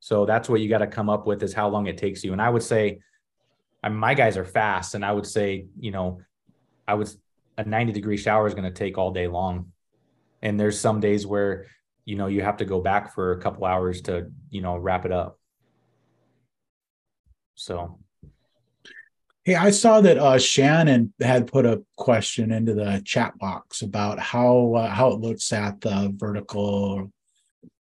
[0.00, 2.32] So that's what you got to come up with is how long it takes you.
[2.32, 3.00] And I would say,
[3.84, 6.20] I mean, my guys are fast, and I would say, you know,
[6.88, 7.08] I would
[7.56, 9.72] a 90 degree shower is going to take all day long.
[10.42, 11.66] And there's some days where,
[12.04, 15.04] you know, you have to go back for a couple hours to, you know, wrap
[15.04, 15.38] it up.
[17.58, 17.98] So
[19.44, 24.18] Hey, I saw that uh, Shannon had put a question into the chat box about
[24.18, 27.10] how uh, how it looks at the vertical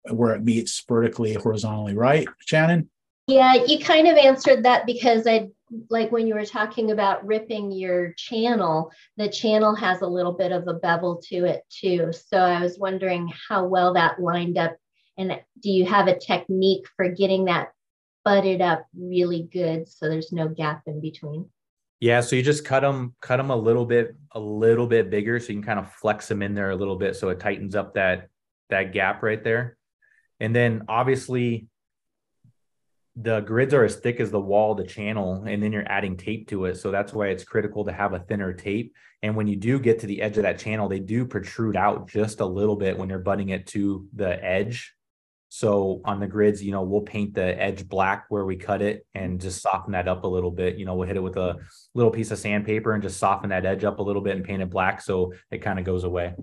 [0.10, 2.90] where it meets vertically horizontally, right, Shannon?
[3.28, 5.50] Yeah, you kind of answered that because I
[5.92, 10.52] like when you were talking about ripping your channel, the channel has a little bit
[10.52, 12.12] of a bevel to it too.
[12.12, 14.76] So I was wondering how well that lined up
[15.18, 17.70] and do you have a technique for getting that
[18.24, 21.50] butted up really good so there's no gap in between.
[22.00, 25.40] Yeah, so you just cut them, cut them a little bit, a little bit bigger,
[25.40, 27.76] so you can kind of flex them in there a little bit, so it tightens
[27.76, 28.30] up that
[28.70, 29.78] that gap right there.
[30.40, 31.68] And then obviously,
[33.16, 36.48] the grids are as thick as the wall, the channel, and then you're adding tape
[36.48, 36.78] to it.
[36.78, 38.96] So that's why it's critical to have a thinner tape.
[39.22, 42.10] And when you do get to the edge of that channel, they do protrude out
[42.10, 44.96] just a little bit when you're butting it to the edge
[45.54, 49.06] so on the grids, you know, we'll paint the edge black where we cut it
[49.14, 50.78] and just soften that up a little bit.
[50.78, 51.58] You know, we'll hit it with a
[51.94, 54.62] little piece of sandpaper and just soften that edge up a little bit and paint
[54.62, 56.34] it black so it kind of goes away.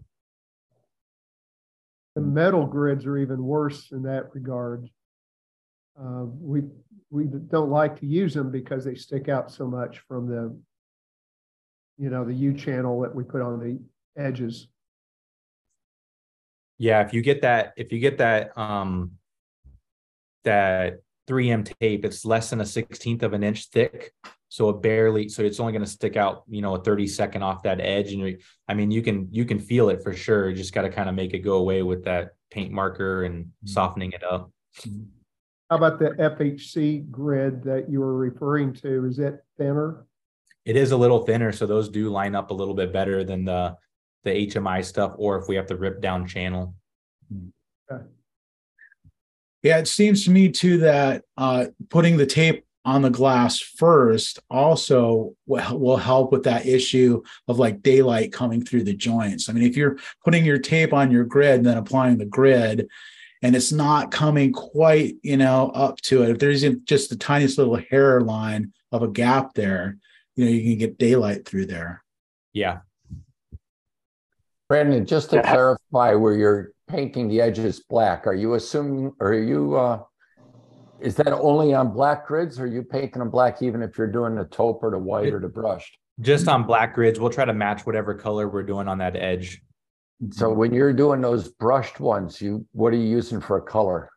[2.16, 4.90] The metal grids are even worse in that regard.
[5.98, 6.64] Uh, we
[7.08, 10.54] we don't like to use them because they stick out so much from the,
[11.96, 14.68] you know, the U channel that we put on the edges.
[16.78, 19.12] Yeah, if you get that, if you get that, um,
[20.44, 24.12] that 3M tape, it's less than a 16th of an inch thick.
[24.48, 27.42] So it barely, so it's only going to stick out, you know, a 30 second
[27.42, 28.12] off that edge.
[28.12, 30.48] And you I mean, you can, you can feel it for sure.
[30.48, 33.44] You just got to kind of make it go away with that paint marker and
[33.44, 33.66] mm-hmm.
[33.66, 34.50] softening it up.
[35.70, 39.04] How about the FHC grid that you were referring to?
[39.04, 40.06] Is it thinner?
[40.64, 41.52] It is a little thinner.
[41.52, 43.76] So those do line up a little bit better than the,
[44.24, 46.74] the HMI stuff or if we have to rip down channel.
[49.62, 54.38] Yeah, it seems to me too that uh, putting the tape on the glass first
[54.48, 59.48] also will, help with that issue of like daylight coming through the joints.
[59.48, 62.88] I mean, if you're putting your tape on your grid and then applying the grid,
[63.42, 66.30] and it's not coming quite, you know, up to it.
[66.30, 69.98] If there's just the tiniest little hairline of a gap there,
[70.34, 72.02] you know, you can get daylight through there.
[72.52, 72.78] Yeah,
[74.68, 75.50] Brandon, just to yeah.
[75.50, 80.02] clarify where you're painting the edges black, are you assuming, or are you, uh,
[81.00, 84.10] is that only on black grids or are you painting them black even if you're
[84.10, 85.96] doing the taupe or the white or the brushed?
[86.20, 87.20] Just on black grids.
[87.20, 89.62] We'll try to match whatever color we're doing on that edge.
[90.32, 94.10] So when you're doing those brushed ones, you what are you using for a color?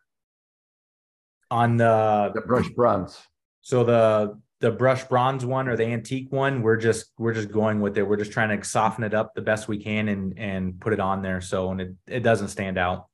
[1.50, 3.16] On the the brush bronze.
[3.60, 7.80] So the the brush bronze one or the antique one we're just we're just going
[7.80, 8.02] with it.
[8.02, 11.00] We're just trying to soften it up the best we can and and put it
[11.00, 11.40] on there.
[11.40, 13.08] So and it, it doesn't stand out.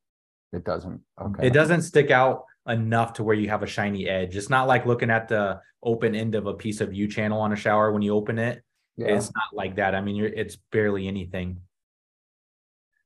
[0.53, 1.01] It doesn't.
[1.21, 1.47] Okay.
[1.47, 4.37] It doesn't stick out enough to where you have a shiny edge.
[4.37, 7.53] It's not like looking at the open end of a piece of u channel on
[7.53, 8.63] a shower when you open it.
[8.99, 9.17] Yeah.
[9.17, 9.95] it's not like that.
[9.95, 11.63] I mean you're it's barely anything.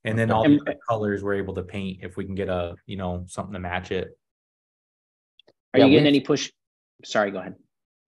[0.04, 2.96] And then all the colors we're able to paint if we can get a you
[2.96, 4.18] know something to match it.
[5.74, 6.50] Are yeah, you getting any push
[7.04, 7.54] sorry go ahead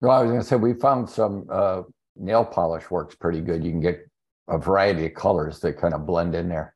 [0.01, 1.83] no, I was going to say we found some uh,
[2.15, 3.63] nail polish works pretty good.
[3.63, 3.99] You can get
[4.47, 6.75] a variety of colors that kind of blend in there.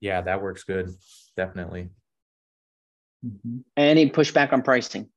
[0.00, 0.90] Yeah, that works good.
[1.36, 1.88] Definitely.
[3.24, 3.58] Mm-hmm.
[3.76, 5.08] Any pushback on pricing?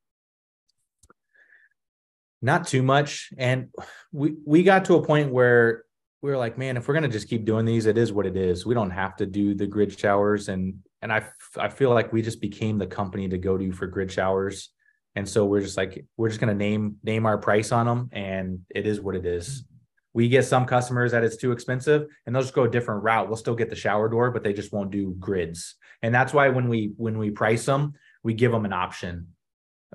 [2.41, 3.31] Not too much.
[3.37, 3.69] And
[4.11, 5.83] we we got to a point where
[6.23, 8.35] we were like, man, if we're gonna just keep doing these, it is what it
[8.35, 8.65] is.
[8.65, 11.25] We don't have to do the grid showers, and and I
[11.55, 14.69] I feel like we just became the company to go to for grid showers
[15.15, 18.09] and so we're just like we're just going to name name our price on them
[18.11, 19.65] and it is what it is
[20.13, 23.27] we get some customers that it's too expensive and they'll just go a different route.
[23.27, 25.75] We'll still get the shower door, but they just won't do grids.
[26.01, 27.93] And that's why when we when we price them,
[28.23, 29.27] we give them an option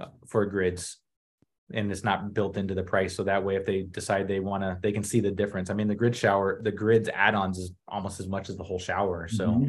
[0.00, 0.98] uh, for grids
[1.72, 4.62] and it's not built into the price so that way if they decide they want
[4.62, 7.72] to they can see the difference i mean the grid shower the grids add-ons is
[7.88, 9.68] almost as much as the whole shower so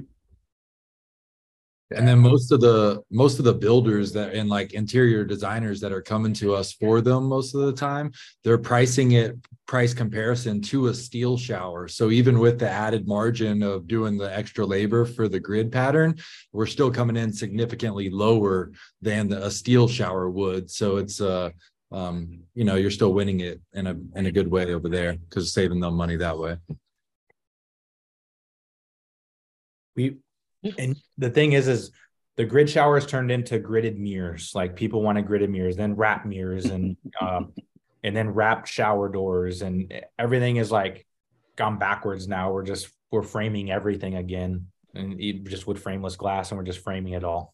[1.96, 5.94] And then most of the most of the builders that and like interior designers that
[5.94, 8.12] are coming to us for them most of the time,
[8.44, 11.88] they're pricing it price comparison to a steel shower.
[11.88, 16.16] So even with the added margin of doing the extra labor for the grid pattern,
[16.52, 18.72] we're still coming in significantly lower
[19.02, 20.70] than the, a steel shower would.
[20.70, 21.52] So it's uh
[21.94, 25.14] um you know you're still winning it in a in a good way over there
[25.14, 26.58] because saving them money that way.
[29.98, 30.16] we
[30.78, 31.92] and the thing is is
[32.36, 34.52] the grid showers turned into gridded mirrors.
[34.54, 37.54] Like people wanted gridded mirrors then wrap mirrors and um
[38.04, 39.62] and then wrapped shower doors.
[39.62, 41.06] And everything is like
[41.56, 42.52] gone backwards now.
[42.52, 44.68] We're just we're framing everything again.
[44.94, 47.54] And just with frameless glass and we're just framing it all.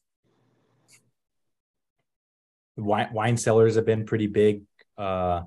[2.77, 4.63] Wine, wine cellars have been pretty big.
[4.97, 5.41] Uh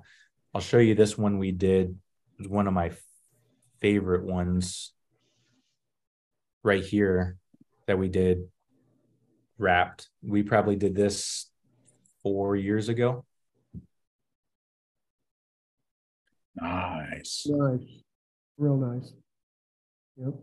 [0.54, 1.90] i'll show you this one we did.
[1.90, 2.92] It was one of my
[3.80, 4.92] favorite ones.
[6.62, 7.38] Right here
[7.86, 8.48] that we did
[9.58, 10.08] wrapped.
[10.22, 11.50] We probably did this
[12.22, 13.24] four years ago.
[16.56, 17.46] Nice.
[17.48, 18.02] Nice,
[18.56, 19.12] real nice.
[20.16, 20.34] Yep.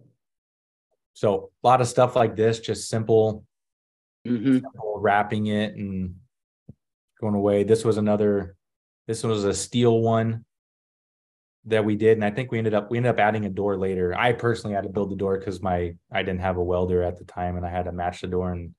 [1.14, 3.46] So a lot of stuff like this, just simple,
[4.26, 4.62] Mhm.
[4.62, 6.20] simple wrapping it and
[7.20, 7.64] going away.
[7.64, 8.56] This was another,
[9.08, 10.46] this was a steel one
[11.66, 12.18] that we did.
[12.18, 14.14] And I think we ended up, we ended up adding a door later.
[14.18, 17.18] I personally had to build the door because my, I didn't have a welder at
[17.18, 18.74] the time and I had to match the door and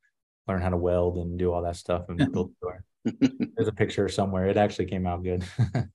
[0.46, 2.84] learn how to weld and do all that stuff and build the door.
[3.56, 4.46] There's a picture somewhere.
[4.46, 5.44] It actually came out good.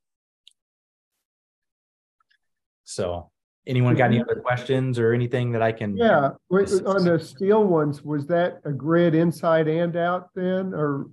[2.84, 3.30] so
[3.68, 5.96] anyone got any other questions or anything that I can?
[5.96, 11.08] Yeah, wait, on the steel ones, was that a grid inside and out then, or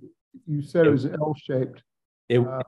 [0.47, 1.83] you said it was L shaped?
[2.29, 2.61] It Uh,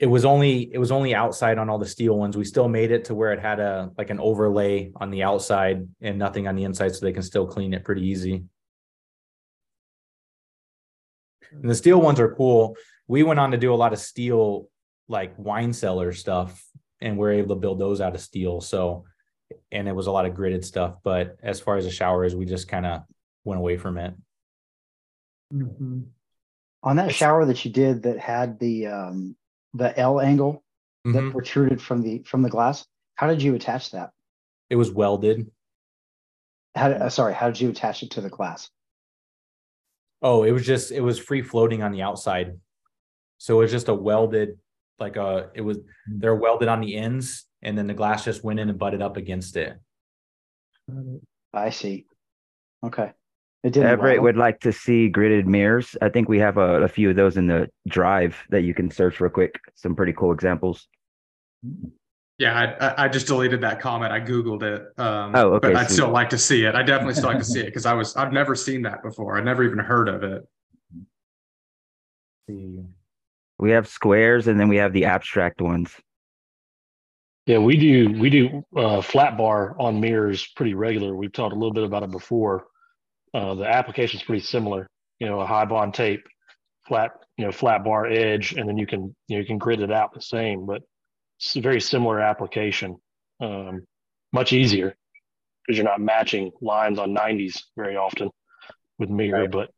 [0.00, 2.34] it was only it was only outside on all the steel ones.
[2.34, 5.86] We still made it to where it had a like an overlay on the outside
[6.00, 8.44] and nothing on the inside, so they can still clean it pretty easy.
[11.52, 12.76] And the steel ones are cool.
[13.08, 14.68] We went on to do a lot of steel
[15.06, 16.64] like wine cellar stuff,
[17.02, 18.62] and we're able to build those out of steel.
[18.62, 19.04] So,
[19.70, 20.96] and it was a lot of gridded stuff.
[21.04, 23.02] But as far as the showers, we just kind of
[23.44, 24.14] went away from it.
[25.52, 26.06] mhm.
[26.82, 29.36] On that shower that you did that had the um
[29.74, 30.62] the L angle
[31.04, 31.28] that Mm-hmm.
[31.28, 31.32] Mhm.
[31.32, 34.10] protruded from the from the glass, how did you attach that?
[34.68, 35.50] It was welded.
[36.74, 38.68] How did, uh, sorry, how did you attach it to the glass?
[40.22, 42.60] Oh, it was just it was free floating on the outside.
[43.38, 44.58] So it was just a welded,
[44.98, 48.60] like a it was they're welded on the ends, and then the glass just went
[48.60, 49.78] in and butted up against it.
[51.54, 52.06] I see.
[52.84, 53.12] Okay.
[53.62, 54.24] It didn't Everett rattle?
[54.24, 55.94] would like to see gridded mirrors.
[56.00, 58.90] I think we have a, a few of those in the drive that you can
[58.90, 59.60] search real quick.
[59.74, 60.88] Some pretty cool examples.
[62.38, 64.12] Yeah, I, I- I just deleted that comment.
[64.12, 64.98] I Googled it.
[64.98, 65.94] Um, Oh, okay, But I'd sweet.
[65.96, 66.74] still like to see it.
[66.74, 69.36] I definitely still like to see it because I was, I've never seen that before.
[69.36, 70.48] I'd never even heard of it.
[72.48, 72.86] The-
[73.58, 75.94] We have squares and then we have the abstract ones.
[77.46, 81.14] Yeah, we do we do uh, flat bar on mirrors pretty regular.
[81.16, 82.66] We've talked a little bit about it before.
[83.32, 84.88] Uh, the application is pretty similar.
[85.18, 86.24] You know, a high bond tape,
[86.88, 89.80] flat you know flat bar edge, and then you can you know you can grid
[89.80, 90.82] it out the same, but
[91.38, 92.96] it's a very similar application.
[93.40, 93.82] Um,
[94.32, 94.94] much easier
[95.66, 98.30] because you're not matching lines on 90s very often
[98.98, 99.50] with mirror, Right.
[99.50, 99.70] but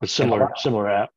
[0.00, 1.10] but similar similar app.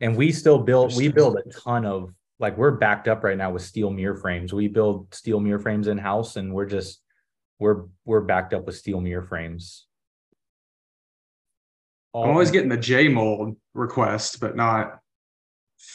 [0.00, 3.50] And we still build we build a ton of like we're backed up right now
[3.50, 4.52] with steel mirror frames.
[4.52, 7.00] We build steel mirror frames in house, and we're just
[7.58, 9.86] we're we're backed up with steel mirror frames.
[12.14, 14.98] I'm always getting the J mold request, but not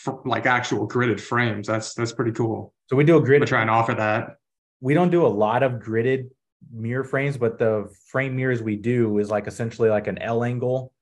[0.05, 1.67] f- like actual gridded frames.
[1.67, 2.73] That's, that's pretty cool.
[2.89, 3.47] so we do a We're grid.
[3.47, 4.37] trying to offer that.
[4.81, 6.29] we don't do a lot of gridded
[6.71, 10.93] mirror frames, but the frame mirrors we do is like essentially like an L angle.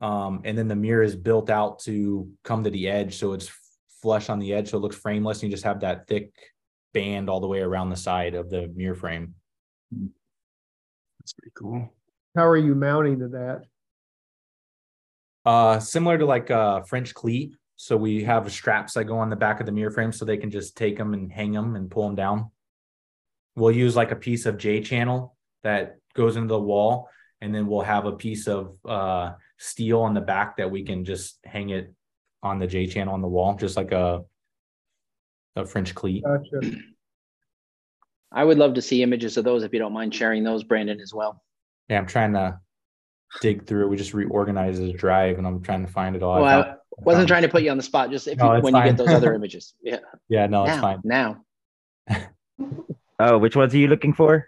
[0.00, 3.50] Um, and then the mirror is built out to come to the edge, so it's
[4.00, 6.32] flush on the edge, so it looks frameless, and you just have that thick
[6.94, 9.34] band all the way around the side of the mirror frame.
[11.20, 11.92] That's pretty cool.
[12.34, 13.64] How are you mounting to that?
[15.44, 17.54] Uh, similar to like a French cleat.
[17.76, 20.36] So we have straps that go on the back of the mirror frame so they
[20.36, 22.50] can just take them and hang them and pull them down.
[23.56, 27.08] We'll use like a piece of J channel that goes into the wall,
[27.40, 31.04] and then we'll have a piece of uh steel on the back that we can
[31.04, 31.92] just hang it
[32.42, 34.22] on the J channel on the wall, just like a
[35.56, 36.22] a French cleat.
[36.22, 36.76] Gotcha.
[38.30, 41.00] I would love to see images of those if you don't mind sharing those, Brandon,
[41.00, 41.42] as well.
[41.88, 42.60] Yeah, I'm trying to
[43.40, 43.86] dig through.
[43.86, 43.88] it.
[43.88, 46.40] We just reorganized the drive, and I'm trying to find it all.
[46.42, 48.10] Well, I I wasn't trying to put you on the spot.
[48.10, 49.74] Just if No, you, it's when you get those other images.
[49.82, 50.00] Yeah.
[50.28, 51.00] Yeah, no, it's fine.
[51.04, 51.44] now.
[53.22, 54.46] Oh, which ones are you looking for?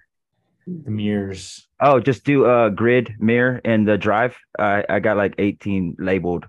[0.66, 1.66] The mirrors.
[1.78, 4.34] Oh, just do a grid mirror in the drive.
[4.58, 6.46] I I got like 18 labeled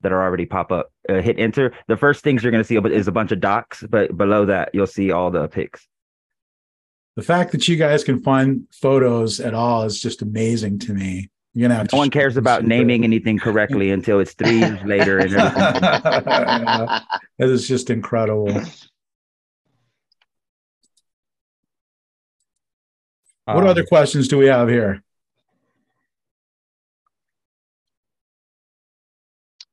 [0.00, 0.90] that are already pop up.
[1.06, 1.74] Uh, hit enter.
[1.88, 4.86] The first things you're gonna see is a bunch of docs, but below that you'll
[4.86, 5.86] see all the pics.
[7.16, 11.28] The fact that you guys can find photos at all is just amazing to me.
[11.56, 14.78] You're gonna have to No one cares about naming anything correctly until it's three years
[14.84, 15.80] later and everything.
[17.38, 18.52] that is just incredible.
[23.46, 25.02] What Um, other questions do we have here?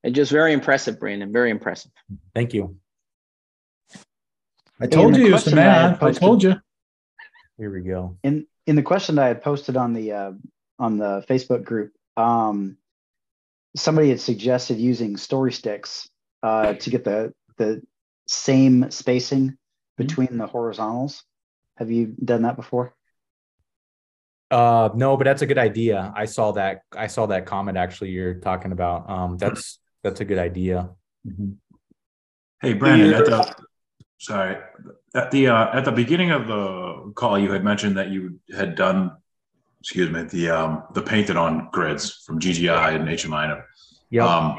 [0.05, 1.33] And just very impressive, Brandon.
[1.33, 1.91] Very impressive.
[2.33, 2.77] Thank you.
[4.79, 6.09] I told the you he the question I had man.
[6.09, 6.55] I told you.
[7.57, 8.17] Here we go.
[8.23, 10.31] in in the question that I had posted on the uh,
[10.83, 12.77] on the Facebook group, um,
[13.75, 16.09] somebody had suggested using story sticks
[16.43, 17.81] uh, to get the the
[18.27, 19.57] same spacing
[19.97, 21.23] between the horizontals.
[21.77, 22.93] Have you done that before?
[24.51, 26.13] Uh, no, but that's a good idea.
[26.15, 26.81] I saw that.
[26.95, 28.11] I saw that comment actually.
[28.11, 29.09] You're talking about.
[29.09, 30.89] Um, that's that's a good idea.
[32.61, 33.55] Hey, Brandon, at the,
[34.19, 34.57] sorry,
[35.15, 38.75] at the, uh, at the beginning of the call, you had mentioned that you had
[38.75, 39.11] done,
[39.83, 43.61] excuse me, the, um, the painted on grids from GGI and HMI.
[44.11, 44.25] Yep.
[44.25, 44.57] Um,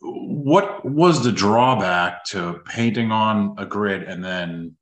[0.00, 4.76] what was the drawback to painting on a grid and then,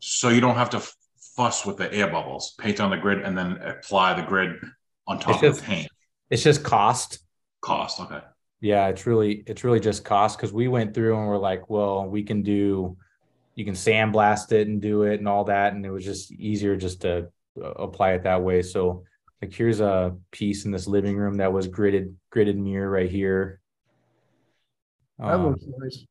[0.00, 0.82] so you don't have to
[1.34, 4.60] fuss with the air bubbles, paint on the grid and then apply the grid
[5.06, 5.88] on top It's of the paint?
[6.28, 7.20] It's just cost.
[7.62, 8.20] Cost, okay.
[8.60, 12.04] Yeah, it's really it's really just cost because we went through and we're like, well,
[12.04, 12.98] we can do,
[13.54, 16.76] you can sandblast it and do it and all that, and it was just easier
[16.76, 17.28] just to
[17.62, 18.62] apply it that way.
[18.62, 19.04] So,
[19.40, 23.60] like, here's a piece in this living room that was gridded gridded mirror right here.
[25.18, 26.06] That Um, looks nice.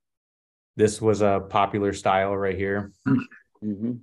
[0.75, 2.91] this was a popular style right here.
[3.07, 3.93] Mm-hmm.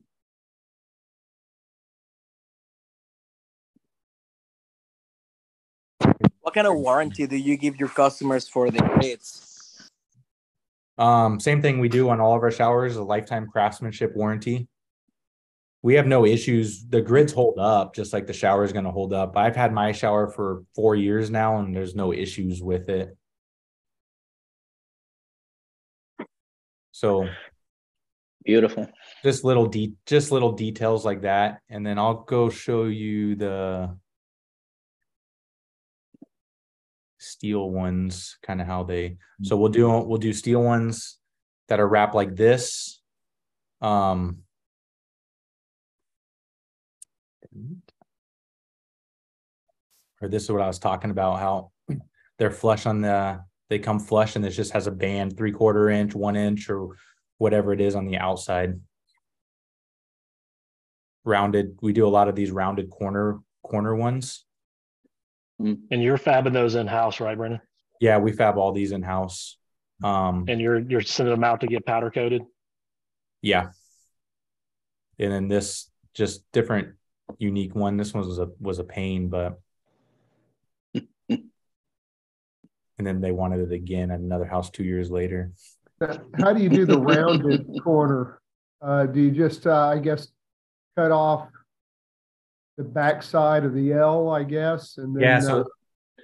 [6.41, 9.88] What kind of warranty do you give your customers for the grids?
[10.99, 14.68] Um, same thing we do on all of our showers, a lifetime craftsmanship warranty.
[15.83, 16.85] We have no issues.
[16.87, 19.37] The grids hold up just like the shower is going to hold up.
[19.37, 23.16] I've had my shower for four years now and there's no issues with it.
[26.93, 27.28] So
[28.45, 28.91] Beautiful.
[29.22, 31.61] just little de just little details like that.
[31.70, 33.97] And then I'll go show you the
[37.16, 41.18] steel ones, kind of how they, so we'll do, we'll do steel ones
[41.68, 43.01] that are wrapped like this.
[43.81, 44.43] Um.
[50.20, 51.70] Or this is what I was talking about, how
[52.38, 55.88] they're flush on the, they come flush and this just has a band, three quarter
[55.88, 56.88] inch, one inch, or
[57.38, 58.80] whatever it is on the outside.
[61.24, 64.44] Rounded, we do a lot of these rounded corner, corner ones.
[65.59, 67.61] And you're fabbing those in house, right, Brendan?
[68.01, 69.59] Yeah, we fab all these in house.
[70.03, 72.42] Um, And you're you're sending them out to get powder coated.
[73.42, 73.68] yeah.
[75.18, 76.94] And then this just different
[77.39, 77.97] unique one.
[77.97, 79.61] This one was a was a pain, but
[81.28, 81.47] and
[82.99, 85.53] then they wanted it again at another house two years later.
[86.39, 88.41] How do you do the rounded corner?
[88.83, 90.28] Uh, do you just, uh, I guess,
[90.97, 91.49] cut off
[92.78, 95.22] the backside of the L, I guess, and then?
[95.22, 95.64] Yeah, uh, so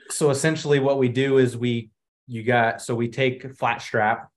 [0.09, 1.91] so essentially what we do is we
[2.27, 4.31] you got so we take flat strap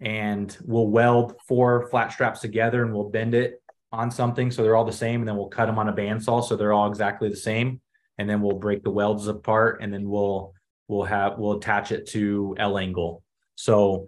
[0.00, 3.60] and we'll weld four flat straps together and we'll bend it
[3.92, 6.44] on something so they're all the same and then we'll cut them on a bandsaw
[6.44, 7.80] so they're all exactly the same
[8.18, 10.52] and then we'll break the welds apart and then we'll
[10.88, 13.22] we'll have we'll attach it to L angle.
[13.54, 14.06] So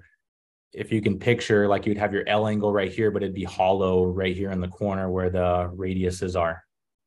[0.73, 3.45] if you can picture like you'd have your L angle right here but it'd be
[3.45, 6.63] hollow right here in the corner where the radiuses are.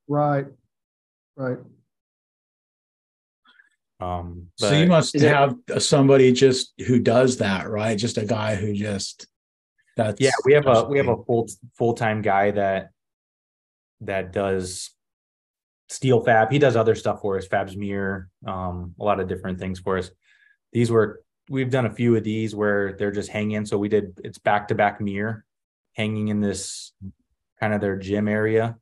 [0.08, 0.46] Right,
[1.38, 1.58] right.
[4.00, 7.98] Um So you must Is it- have somebody just who does that, right?
[7.98, 9.28] Just a guy who just
[9.96, 12.90] that's yeah we have a we have a full full-time guy that
[14.02, 14.92] that does
[15.90, 16.52] steel fab.
[16.52, 19.98] He does other stuff for us fabs mirror um a lot of different things for
[19.98, 20.10] us.
[20.72, 23.66] These were we've done a few of these where they're just hanging.
[23.66, 25.46] So we did it's back to back mirror
[25.94, 26.94] hanging in this
[27.60, 28.78] kind of their gym area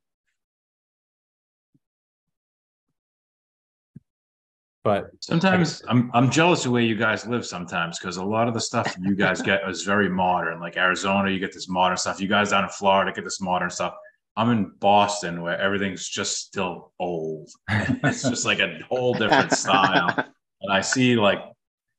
[4.83, 8.55] But Sometimes I'm I'm jealous of where you guys live sometimes because a lot of
[8.55, 10.59] the stuff you guys get is very modern.
[10.59, 12.19] Like Arizona, you get this modern stuff.
[12.19, 13.93] You guys down in Florida get this modern stuff.
[14.35, 17.49] I'm in Boston where everything's just still old.
[17.69, 20.15] it's just like a whole different style.
[20.61, 21.39] And I see like,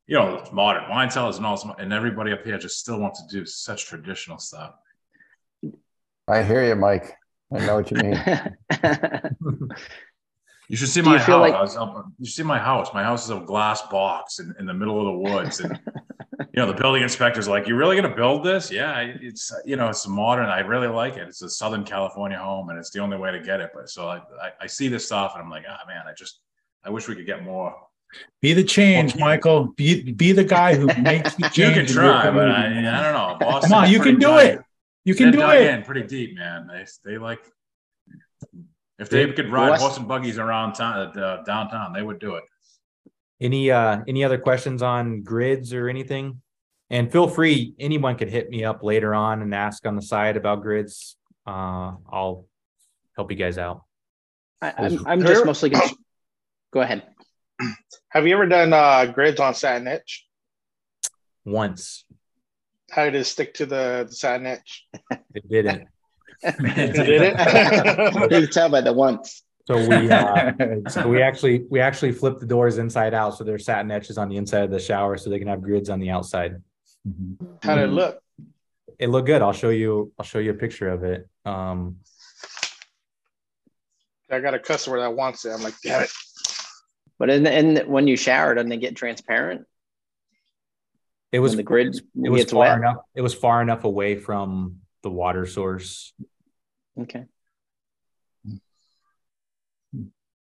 [0.07, 3.25] you know, modern wine cellars and all this, and everybody up here just still wants
[3.25, 4.75] to do such traditional stuff.
[6.27, 7.15] I hear you, Mike.
[7.55, 8.19] I know what you mean.
[10.73, 11.29] You should see Do you my house.
[11.29, 12.89] like- I was up- you should see my house.
[12.95, 15.61] My house is a glass box in, in the middle of the woods.
[15.61, 15.79] And,
[16.41, 18.71] you know, the building inspector's like, you really going to build this?
[18.73, 20.47] Yeah, it's, you know, it's modern.
[20.47, 21.29] I really like it.
[21.29, 23.69] It's a Southern California home and it's the only way to get it.
[23.75, 26.41] But so I, I, I see this stuff and I'm like, ah, man, I just,
[26.83, 27.77] I wish we could get more.
[28.41, 29.75] Be the change, Michael.
[29.77, 31.59] Be be the guy who makes the change.
[31.59, 32.89] You can try, but I, community.
[32.89, 33.61] I don't know.
[33.61, 34.61] Come on, you can do dug- it.
[35.05, 35.75] You can they're do it.
[35.75, 36.67] in pretty deep, man.
[36.67, 37.41] They, they like,
[38.99, 42.37] if they could ride West- horse and buggies around town, uh, downtown, they would do
[42.37, 42.45] it.
[43.41, 46.41] any uh any other questions on grids or anything?
[46.91, 50.37] And feel free, anyone could hit me up later on and ask on the side
[50.37, 51.17] about grids.
[51.47, 52.47] Uh, I'll
[53.17, 53.83] help you guys out.
[54.61, 55.91] I, I'm, I'm just mostly gonna,
[56.71, 57.03] go ahead.
[58.11, 60.27] Have you ever done uh, grids on satin etch?
[61.45, 62.05] Once
[62.91, 64.87] How did it stick to the, the satin etch?
[65.35, 65.89] it didn't.
[66.43, 68.15] Did it?
[68.15, 69.43] You can tell by the once.
[69.67, 70.53] So we uh,
[70.89, 74.29] so we actually we actually flipped the doors inside out so there's satin etches on
[74.29, 76.61] the inside of the shower so they can have grids on the outside.
[77.63, 78.21] How did it look?
[78.99, 79.41] It looked good.
[79.41, 80.13] I'll show you.
[80.19, 81.29] I'll show you a picture of it.
[81.45, 81.99] Um,
[84.31, 85.51] I got a customer that wants it.
[85.51, 86.11] I'm like, damn it.
[87.19, 89.67] But in, in when you shower, doesn't it get transparent?
[91.31, 92.79] it was When the grid it was far wet?
[92.79, 92.97] enough.
[93.15, 96.13] It was far enough away from the water source.
[97.01, 97.25] Okay.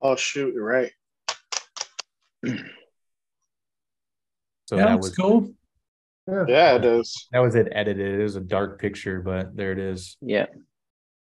[0.02, 0.92] Oh shoot, you're right.
[4.68, 5.52] So Yeah, that was cool.
[6.28, 7.28] Yeah, it is.
[7.32, 8.20] That was it edited.
[8.20, 10.18] It was a dark picture, but there it is.
[10.22, 10.48] Yeah.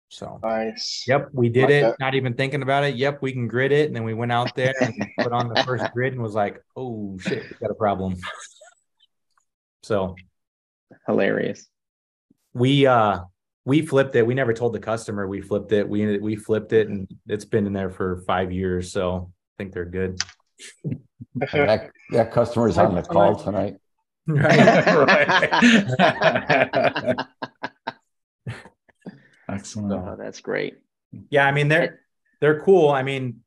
[0.09, 1.03] So Nice.
[1.05, 1.81] yep, we did Like it.
[1.81, 1.95] that.
[1.99, 2.95] Not even thinking about it.
[2.95, 3.87] Yep, we can grid it.
[3.87, 6.61] And then we went out there and put on the first grid and was like,
[6.77, 8.15] oh shit, we got a problem.
[9.83, 10.15] So
[11.05, 11.67] Hilarious.
[12.57, 13.19] We uh
[13.65, 14.25] we flipped it.
[14.25, 15.87] We never told the customer we flipped it.
[15.87, 18.91] We we flipped it and it's been in there for five years.
[18.91, 20.19] So I think they're good.
[21.39, 23.75] And that, that customer's on the call tonight.
[29.47, 29.93] Excellent.
[29.93, 30.77] Oh, that's great.
[31.29, 31.99] Yeah, I mean they're
[32.41, 32.89] they're cool.
[32.89, 33.41] I mean,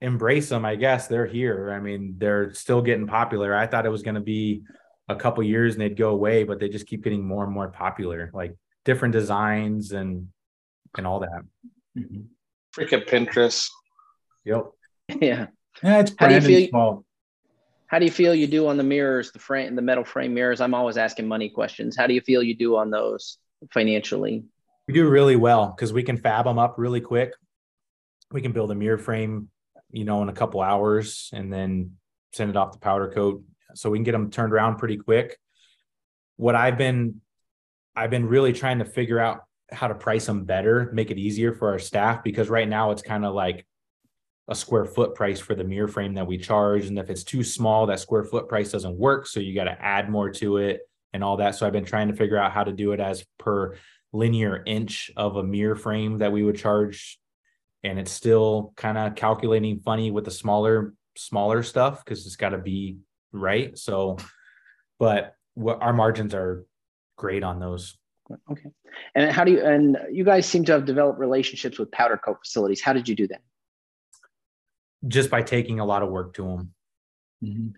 [0.00, 0.64] embrace them.
[0.64, 1.72] I guess they're here.
[1.72, 3.54] I mean, they're still getting popular.
[3.54, 4.64] I thought it was going to be
[5.08, 7.68] a couple years and they'd go away, but they just keep getting more and more
[7.68, 8.30] popular.
[8.32, 10.28] Like different designs and
[10.96, 11.42] and all that.
[11.98, 12.22] Mm-hmm.
[12.76, 13.68] Freaking Pinterest.
[14.44, 14.64] Yep.
[15.20, 15.46] Yeah.
[15.82, 17.04] Yeah, it's How do you feel- fault.
[17.88, 20.60] How do you feel you do on the mirrors, the frame, the metal frame mirrors?
[20.60, 21.94] I'm always asking money questions.
[21.96, 23.38] How do you feel you do on those
[23.72, 24.44] financially?
[24.88, 27.34] We do really well because we can fab them up really quick.
[28.32, 29.48] We can build a mirror frame,
[29.92, 31.92] you know, in a couple hours and then
[32.32, 33.42] send it off the powder coat.
[33.74, 35.38] So we can get them turned around pretty quick.
[36.36, 37.20] What I've been,
[37.94, 41.52] I've been really trying to figure out how to price them better, make it easier
[41.52, 43.66] for our staff because right now it's kind of like
[44.48, 46.86] a square foot price for the mirror frame that we charge.
[46.86, 49.26] And if it's too small, that square foot price doesn't work.
[49.26, 50.80] So you got to add more to it
[51.12, 51.54] and all that.
[51.54, 53.76] So I've been trying to figure out how to do it as per
[54.12, 57.18] linear inch of a mirror frame that we would charge.
[57.82, 62.50] And it's still kind of calculating funny with the smaller, smaller stuff because it's got
[62.50, 62.98] to be
[63.34, 63.76] right.
[63.76, 64.16] So,
[64.98, 66.64] but what our margins are
[67.16, 67.98] great on those.
[68.50, 68.70] Okay.
[69.14, 72.38] And how do you, and you guys seem to have developed relationships with powder coat
[72.42, 72.80] facilities.
[72.80, 73.42] How did you do that?
[75.06, 76.74] Just by taking a lot of work to them.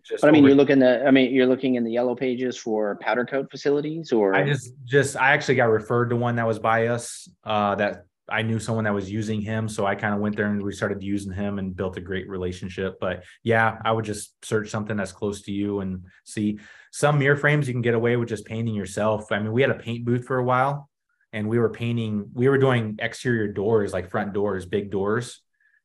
[0.04, 2.14] Just But I mean, over- you're looking at, I mean, you're looking in the yellow
[2.14, 4.34] pages for powder coat facilities or?
[4.34, 8.04] I just just I actually got referred to one that was by us uh that
[8.28, 10.72] I knew someone that was using him so I kind of went there and we
[10.72, 12.98] started using him and built a great relationship.
[13.00, 16.58] But yeah I would just search something that's close to you and see.
[16.92, 19.30] Some mirror frames you can get away with just painting yourself.
[19.30, 20.88] I mean we had a paint booth for a while
[21.32, 25.40] and we were painting we were doing exterior doors like front doors big doors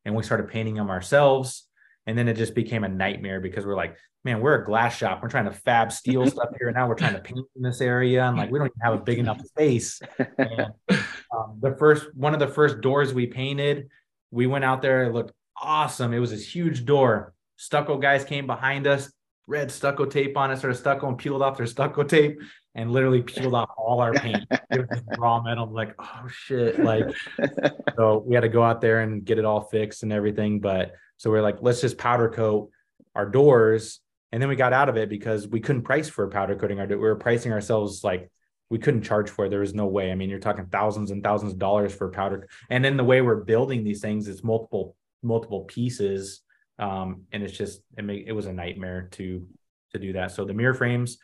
[0.06, 1.68] and we started painting them ourselves.
[2.08, 5.22] And then it just became a nightmare because we're like man, we're a glass shop.
[5.22, 6.68] We're trying to fab steel stuff here.
[6.68, 8.24] And now we're trying to paint in this area.
[8.26, 10.02] And like, we don't even have a big enough space.
[10.38, 13.90] And, um, the first, one of the first doors we painted,
[14.32, 15.04] we went out there.
[15.04, 16.14] It looked awesome.
[16.14, 17.34] It was this huge door.
[17.58, 19.12] Stucco guys came behind us,
[19.48, 22.40] red stucco tape on it, started stucco and peeled off their stucco tape
[22.74, 24.46] and literally peeled off all our paint.
[24.72, 25.66] It was raw metal.
[25.66, 26.80] I'm like, oh shit.
[26.80, 27.06] Like,
[27.96, 30.60] so we had to go out there and get it all fixed and everything.
[30.60, 32.72] But so we're like, let's just powder coat
[33.16, 34.00] our doors.
[34.32, 36.88] And then we got out of it because we couldn't price for powder coating our.
[36.88, 38.32] We were pricing ourselves like
[38.70, 39.50] we couldn't charge for it.
[39.50, 40.12] There was no way.
[40.12, 42.48] I mean, you're talking thousands and thousands of dollars for powder.
[42.70, 46.42] And then the way we're building these things, it's multiple, multiple pieces.
[46.80, 49.46] Um, and it's just it, made, it was a nightmare to
[49.92, 50.32] to do that.
[50.32, 51.18] So the mirror frames,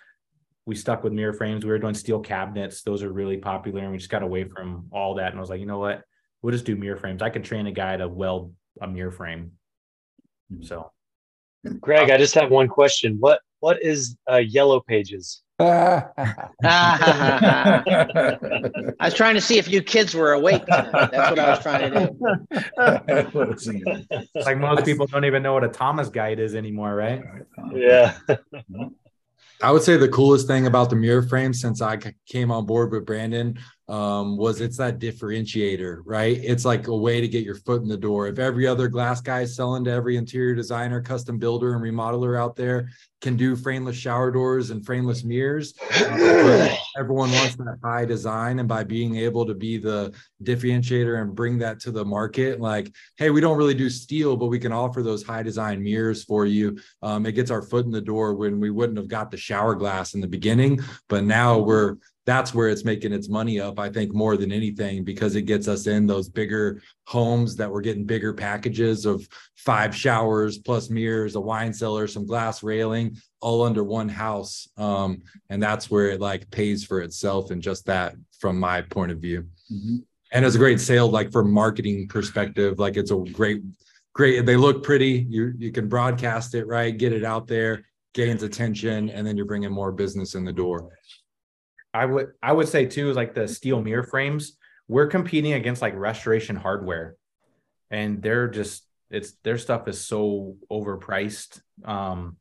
[0.65, 1.63] we stuck with mirror frames.
[1.63, 4.87] We were doing steel cabinets; those are really popular, and we just got away from
[4.91, 5.29] all that.
[5.29, 6.03] And I was like, you know what?
[6.41, 7.21] We'll just do mirror frames.
[7.21, 9.53] I could train a guy to weld a mirror frame.
[10.61, 10.91] So,
[11.79, 13.17] Greg, I just have one question.
[13.19, 15.41] What what is uh, yellow pages?
[15.59, 16.13] I
[19.01, 20.63] was trying to see if you kids were awake.
[20.67, 22.15] That's what I was trying to do.
[24.45, 27.23] like most people don't even know what a Thomas guide is anymore, right?
[27.73, 28.17] Yeah.
[29.63, 31.97] I would say the coolest thing about the mirror frame since I
[32.27, 33.57] came on board with Brandon
[33.89, 36.37] um, was it's that differentiator, right?
[36.43, 38.27] It's like a way to get your foot in the door.
[38.27, 42.57] If every other glass guy selling to every interior designer, custom builder, and remodeler out
[42.57, 42.89] there
[43.21, 48.59] can do frameless shower doors and frameless mirrors, uh, everyone wants that high design.
[48.59, 50.13] And by being able to be the
[50.43, 54.47] differentiator and bring that to the market, like, hey, we don't really do steel, but
[54.47, 56.77] we can offer those high design mirrors for you.
[57.01, 59.75] Um, it gets our foot in the door when we wouldn't have got the shower
[59.75, 61.95] glass in the beginning, but now we're
[62.27, 65.69] that's where it's making its money up, I think, more than anything, because it gets
[65.69, 69.25] us in those bigger homes that we're getting bigger packages of
[69.55, 74.67] five showers plus mirrors, a wine cellar, some glass railing, all under one house.
[74.75, 79.13] Um, and that's where it like pays for itself and just that from my point
[79.13, 79.45] of view.
[79.71, 79.99] Mm-hmm.
[80.33, 83.63] And it's a great sale, like for marketing perspective, like it's a great,
[84.13, 85.25] great, they look pretty.
[85.29, 89.45] You you can broadcast it right, get it out there, gains attention, and then you're
[89.45, 90.89] bringing more business in the door.
[91.97, 95.95] I would I would say too, like the steel mirror frames, we're competing against like
[95.95, 97.15] Restoration Hardware,
[97.89, 101.61] and they're just it's their stuff is so overpriced.
[101.83, 102.37] Um,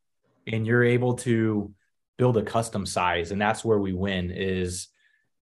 [0.46, 1.72] and you're able to
[2.18, 4.30] build a custom size, and that's where we win.
[4.30, 4.88] Is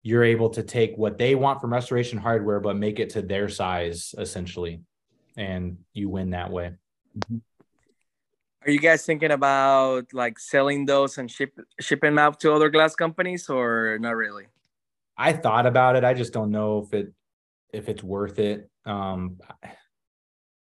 [0.04, 3.50] you're able to take what they want from Restoration Hardware, but make it to their
[3.50, 4.82] size essentially,
[5.38, 6.74] and you win that way.
[7.18, 7.38] Mm-hmm.
[8.66, 12.70] Are you guys thinking about like selling those and ship shipping them out to other
[12.70, 14.46] glass companies or not really?
[15.18, 16.04] I thought about it.
[16.04, 17.14] I just don't know if it
[17.74, 18.70] if it's worth it.
[18.86, 19.40] Um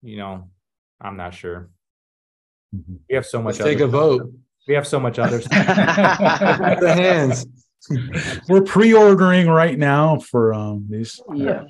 [0.03, 0.49] you know,
[1.01, 1.71] I'm not sure.
[2.75, 2.97] Mm-hmm.
[3.09, 4.33] We have so much Let's take a vote.
[4.69, 5.67] We have so much other stuff.
[5.67, 7.47] the hands.
[8.49, 11.21] We're pre-ordering right now for um these.
[11.35, 11.65] Yeah.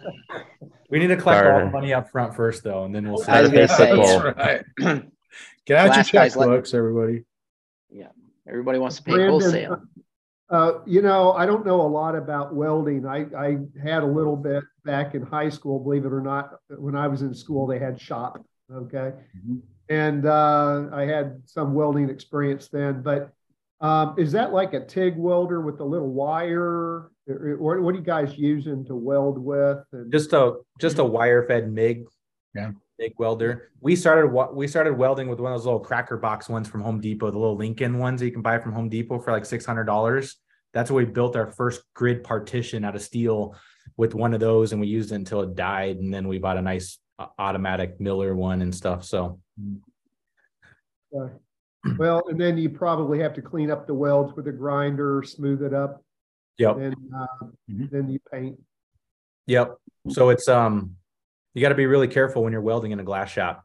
[0.91, 3.31] We need to collect all the money up front first though, and then we'll see.
[3.31, 5.03] I was gonna say, right.
[5.71, 7.23] Get out Last your checkbooks, everybody.
[7.93, 8.09] Yeah,
[8.49, 9.83] everybody wants to pay Brandon, wholesale.
[10.51, 13.07] Uh, you know, I don't know a lot about welding.
[13.07, 16.55] I, I had a little bit back in high school, believe it or not.
[16.71, 18.45] When I was in school, they had shop.
[18.69, 19.13] Okay.
[19.39, 19.59] Mm-hmm.
[19.89, 23.03] And uh, I had some welding experience then.
[23.03, 23.31] But
[23.81, 27.11] um, is that like a TIG welder with a little wire?
[27.29, 29.79] Or, or what are you guys using to weld with?
[29.93, 32.07] And- just a just a wire fed MIG.
[32.57, 32.73] Yeah.
[33.01, 33.71] MIG welder.
[33.81, 37.01] We started we started welding with one of those little cracker box ones from Home
[37.01, 39.65] Depot, the little Lincoln ones that you can buy from Home Depot for like six
[39.65, 40.37] hundred dollars.
[40.73, 43.57] That's where we built our first grid partition out of steel
[43.97, 45.97] with one of those, and we used it until it died.
[45.97, 49.05] And then we bought a nice uh, automatic Miller one and stuff.
[49.05, 49.41] So,
[51.11, 55.63] well, and then you probably have to clean up the welds with a grinder, smooth
[55.63, 56.05] it up.
[56.59, 56.77] Yep.
[56.77, 57.87] And uh, mm-hmm.
[57.91, 58.61] then you paint.
[59.47, 59.77] Yep.
[60.11, 60.97] So it's um
[61.55, 63.65] you got to be really careful when you're welding in a glass shop.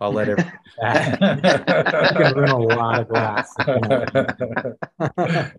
[0.00, 0.38] I'll let it.
[0.38, 0.44] you
[0.82, 3.54] can ruin a lot of glass.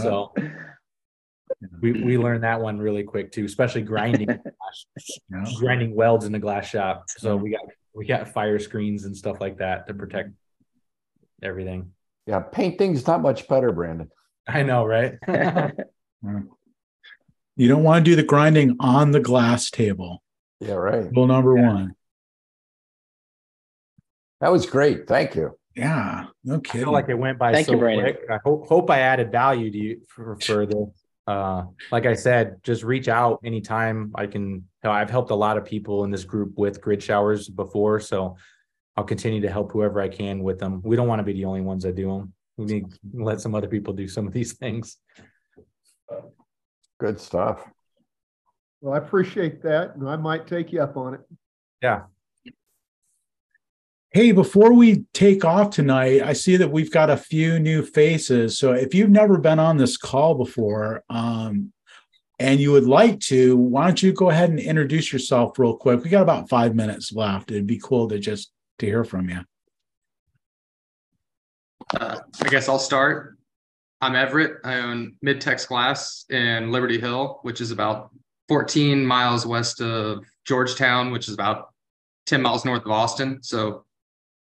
[0.00, 0.32] so
[1.80, 5.44] we we learned that one really quick too, especially grinding yeah.
[5.58, 7.04] grinding welds in the glass shop.
[7.08, 7.60] So we got
[7.94, 10.30] we got fire screens and stuff like that to protect
[11.42, 11.92] everything.
[12.26, 14.10] Yeah, painting's not much better, Brandon.
[14.48, 15.14] I know, right?
[17.56, 20.22] you don't want to do the grinding on the glass table.
[20.60, 21.10] Yeah, right.
[21.14, 21.66] Rule number yeah.
[21.66, 21.94] one.
[24.40, 25.06] That was great.
[25.06, 25.56] Thank you.
[25.74, 26.82] Yeah, no kidding.
[26.82, 28.14] I feel like it went by Thank so you, Brandon.
[28.14, 28.30] quick.
[28.30, 31.04] I hope hope I added value to you for, for this.
[31.26, 34.64] Uh, like I said, just reach out anytime I can.
[34.82, 38.36] I've helped a lot of people in this group with grid showers before, so
[38.96, 40.80] I'll continue to help whoever I can with them.
[40.82, 42.32] We don't want to be the only ones that do them.
[42.56, 44.96] We need to let some other people do some of these things.
[46.98, 47.68] Good stuff.
[48.86, 51.20] Well, I appreciate that, and I might take you up on it.
[51.82, 52.02] Yeah.
[54.10, 58.56] Hey, before we take off tonight, I see that we've got a few new faces.
[58.56, 61.72] So if you've never been on this call before, um,
[62.38, 66.04] and you would like to, why don't you go ahead and introduce yourself real quick?
[66.04, 67.50] We got about five minutes left.
[67.50, 69.40] It'd be cool to just to hear from you.
[71.98, 73.36] Uh, I guess I'll start.
[74.00, 74.58] I'm Everett.
[74.62, 78.12] I own Midtex Glass in Liberty Hill, which is about
[78.48, 81.70] 14 miles west of Georgetown, which is about
[82.26, 83.42] 10 miles north of Austin.
[83.42, 83.84] So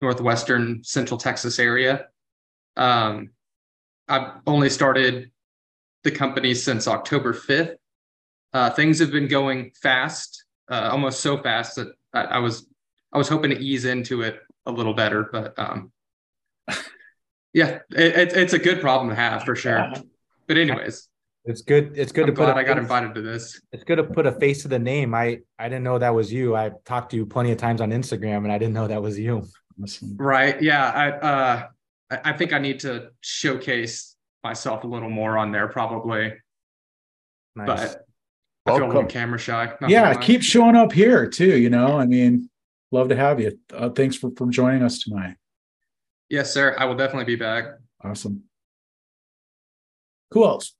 [0.03, 2.07] northwestern central Texas area.
[2.75, 3.31] Um,
[4.07, 5.31] I've only started
[6.03, 7.75] the company since October 5th.
[8.51, 12.67] Uh, things have been going fast, uh, almost so fast that I, I, was
[13.11, 15.91] I was hoping to ease into it a little better, but um,
[17.53, 19.91] yeah, it, it, it's a good problem to have for sure.
[20.47, 21.07] But anyways,
[21.45, 21.97] it's good.
[21.97, 22.45] It's good I'm to put.
[22.45, 23.59] glad a I got face- invited to this.
[23.71, 25.13] It's good to put a face to the name.
[25.13, 26.55] I I didn't know that was you.
[26.55, 29.19] I talked to you plenty of times on Instagram, and I didn't know that was
[29.19, 29.45] you.
[30.17, 30.61] Right.
[30.61, 30.89] Yeah.
[30.89, 31.67] I uh
[32.11, 36.33] I I think I need to showcase myself a little more on there probably.
[37.55, 37.67] Nice.
[37.67, 37.79] But
[38.65, 39.07] I feel a little Welcome.
[39.09, 39.73] camera shy.
[39.89, 41.57] yeah, gonna keep showing up here too.
[41.57, 42.49] You know, I mean,
[42.91, 43.59] love to have you.
[43.73, 45.35] Uh, thanks for for joining us tonight.
[46.29, 46.73] Yes, sir.
[46.79, 47.65] I will definitely be back.
[48.03, 48.43] Awesome.
[50.31, 50.73] Who else?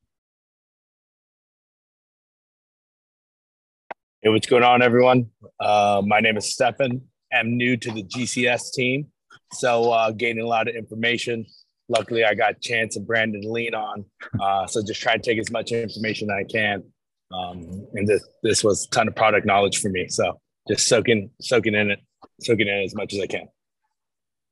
[4.23, 5.31] Hey, what's going on, everyone?
[5.59, 7.01] Uh, my name is Stefan.
[7.33, 9.07] I'm new to the GCS team,
[9.51, 11.45] so uh, gaining a lot of information.
[11.89, 14.05] Luckily, I got Chance and Brandon to lean on,
[14.41, 16.85] uh, so just try to take as much information I can.
[17.33, 21.29] Um, and this this was a ton of product knowledge for me, so just soaking
[21.41, 21.99] soaking in it,
[22.39, 23.49] soaking in as much as I can.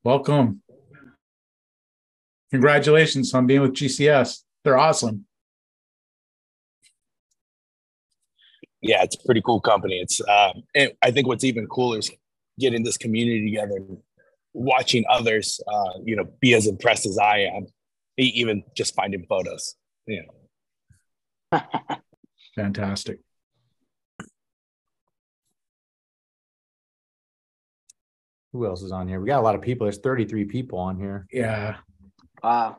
[0.04, 0.60] Welcome.
[2.50, 4.40] Congratulations on being with GCS.
[4.64, 5.24] They're awesome.
[8.82, 9.98] Yeah, it's a pretty cool company.
[10.00, 12.10] It's uh, and I think what's even cooler is
[12.58, 13.98] getting this community together, and
[14.52, 17.66] watching others, uh, you know, be as impressed as I am,
[18.18, 19.76] even just finding photos.
[20.06, 20.24] You
[21.52, 21.60] know,
[22.56, 23.20] Fantastic.
[28.52, 29.18] Who else is on here?
[29.20, 29.86] We got a lot of people.
[29.86, 31.26] There's 33 people on here.
[31.32, 31.76] Yeah.
[32.42, 32.76] Wow.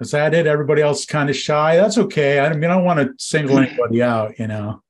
[0.00, 0.46] Is that it?
[0.46, 1.76] Everybody else kind of shy.
[1.76, 2.40] That's okay.
[2.40, 4.82] I mean, I don't want to single anybody out, you know.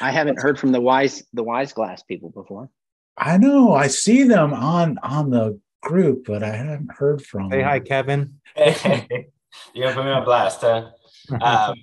[0.00, 2.68] I haven't heard from the wise the wise glass people before.
[3.16, 7.58] I know I see them on on the group, but I haven't heard from Hey,
[7.58, 7.68] them.
[7.68, 8.34] hi, Kevin.
[8.54, 9.28] Hey,
[9.74, 10.90] you're gonna put me on blast, huh?
[11.42, 11.74] Um,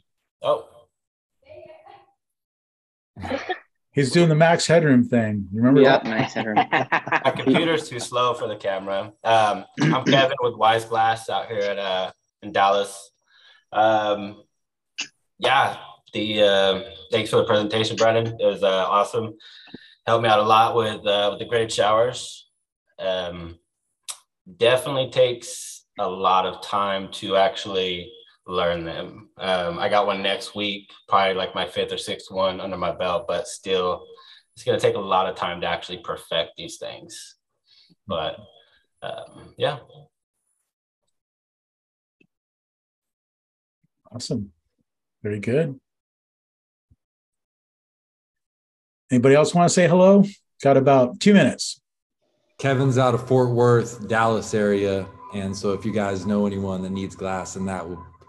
[0.41, 0.67] oh,
[3.91, 5.47] He's doing the Max Headroom thing.
[5.53, 5.81] You remember?
[5.81, 6.09] Yep, that?
[6.09, 6.57] nice headroom.
[7.23, 9.13] my computer's too slow for the camera.
[9.23, 12.11] Um, I'm Kevin with Wise Glass out here at uh,
[12.45, 13.11] in Dallas.
[13.71, 14.43] Um,
[15.39, 15.77] yeah,
[16.13, 16.81] the uh,
[17.11, 18.27] thanks for the presentation, Brennan.
[18.39, 19.33] It was uh, awesome.
[20.07, 22.49] Helped me out a lot with uh, with the graded showers.
[22.99, 23.59] Um,
[24.57, 28.11] definitely takes a lot of time to actually
[28.47, 29.29] learn them.
[29.37, 32.91] Um, I got one next week, probably like my fifth or sixth one under my
[32.91, 34.05] belt, but still,
[34.55, 37.35] it's going to take a lot of time to actually perfect these things.
[38.07, 38.37] But
[39.01, 39.79] um, yeah,
[44.15, 44.53] Awesome.
[45.23, 45.77] Very good.
[49.11, 50.23] Anybody else want to say hello?
[50.63, 51.81] Got about two minutes.
[52.57, 55.05] Kevin's out of Fort Worth, Dallas area.
[55.33, 57.85] And so if you guys know anyone that needs glass in that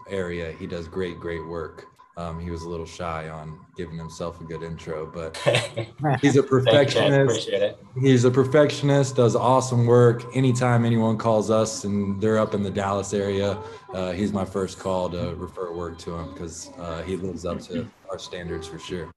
[0.09, 1.85] area, he does great, great work.
[2.17, 5.85] Um, he was a little shy on giving himself a good intro, but he's a
[6.01, 7.29] Thank you, perfectionist.
[7.29, 7.79] Appreciate it.
[8.01, 10.23] He's a perfectionist, does awesome work.
[10.35, 13.59] Anytime anyone calls us and they're up in the Dallas area,
[13.93, 17.61] uh, he's my first call to refer work to him because uh, he lives up
[17.65, 19.11] to our standards for sure.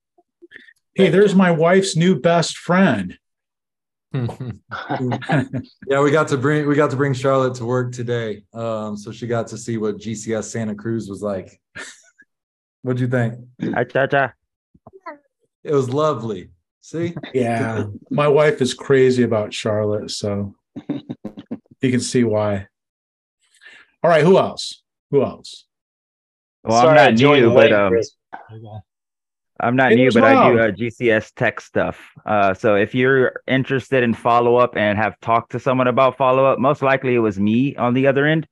[0.94, 3.16] Hey, there's my wife's new best friend.
[4.12, 9.11] yeah, we got to bring we got to bring Charlotte to work today, um, so
[9.12, 11.59] she got to see what GCS Santa Cruz was like.
[12.82, 13.34] What'd you think?
[13.90, 14.32] Cha-cha.
[15.62, 16.50] It was lovely.
[16.80, 17.14] See?
[17.34, 17.84] Yeah.
[18.10, 20.54] My wife is crazy about Charlotte, so
[20.88, 22.68] you can see why.
[24.02, 24.82] All right, who else?
[25.10, 25.66] Who else?
[26.64, 27.94] Well, Sorry, I I'm not joined new, late, but
[28.52, 28.80] um,
[29.60, 32.00] I'm not Hey, new, there's but I do uh, GCS tech stuff.
[32.24, 36.46] Uh, so if you're interested in follow up and have talked to someone about follow
[36.46, 38.46] up, most likely it was me on the other end.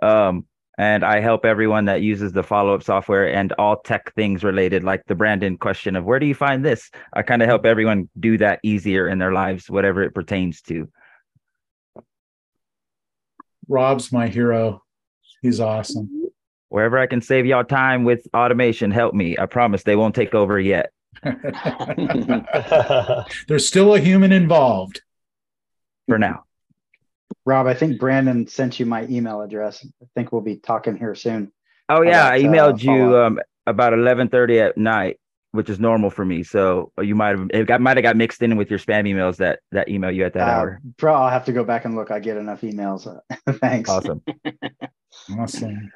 [0.00, 0.46] Um,
[0.78, 4.82] and I help everyone that uses the follow up software and all tech things related,
[4.82, 6.90] like the Brandon question of where do you find this?
[7.12, 10.88] I kind of help everyone do that easier in their lives, whatever it pertains to.
[13.68, 14.82] Rob's my hero.
[15.42, 16.30] He's awesome.
[16.70, 19.36] Wherever I can save y'all time with automation, help me.
[19.38, 20.90] I promise they won't take over yet.
[23.48, 25.02] There's still a human involved.
[26.08, 26.44] For now.
[27.46, 29.84] Rob, I think Brandon sent you my email address.
[30.02, 31.52] I think we'll be talking here soon.
[31.88, 33.26] Oh yeah, I about, uh, emailed you follow-up.
[33.32, 35.18] um, about eleven thirty at night.
[35.52, 36.42] which is normal for me.
[36.42, 39.04] So uh, you might have it got might have got mixed in with your spam
[39.06, 40.80] emails that that email you at that Uh, hour.
[40.98, 42.10] bro, I'll have to go back and look.
[42.10, 43.06] I get enough emails.
[43.60, 43.88] Thanks.
[43.90, 44.22] Awesome.
[45.38, 45.90] Awesome.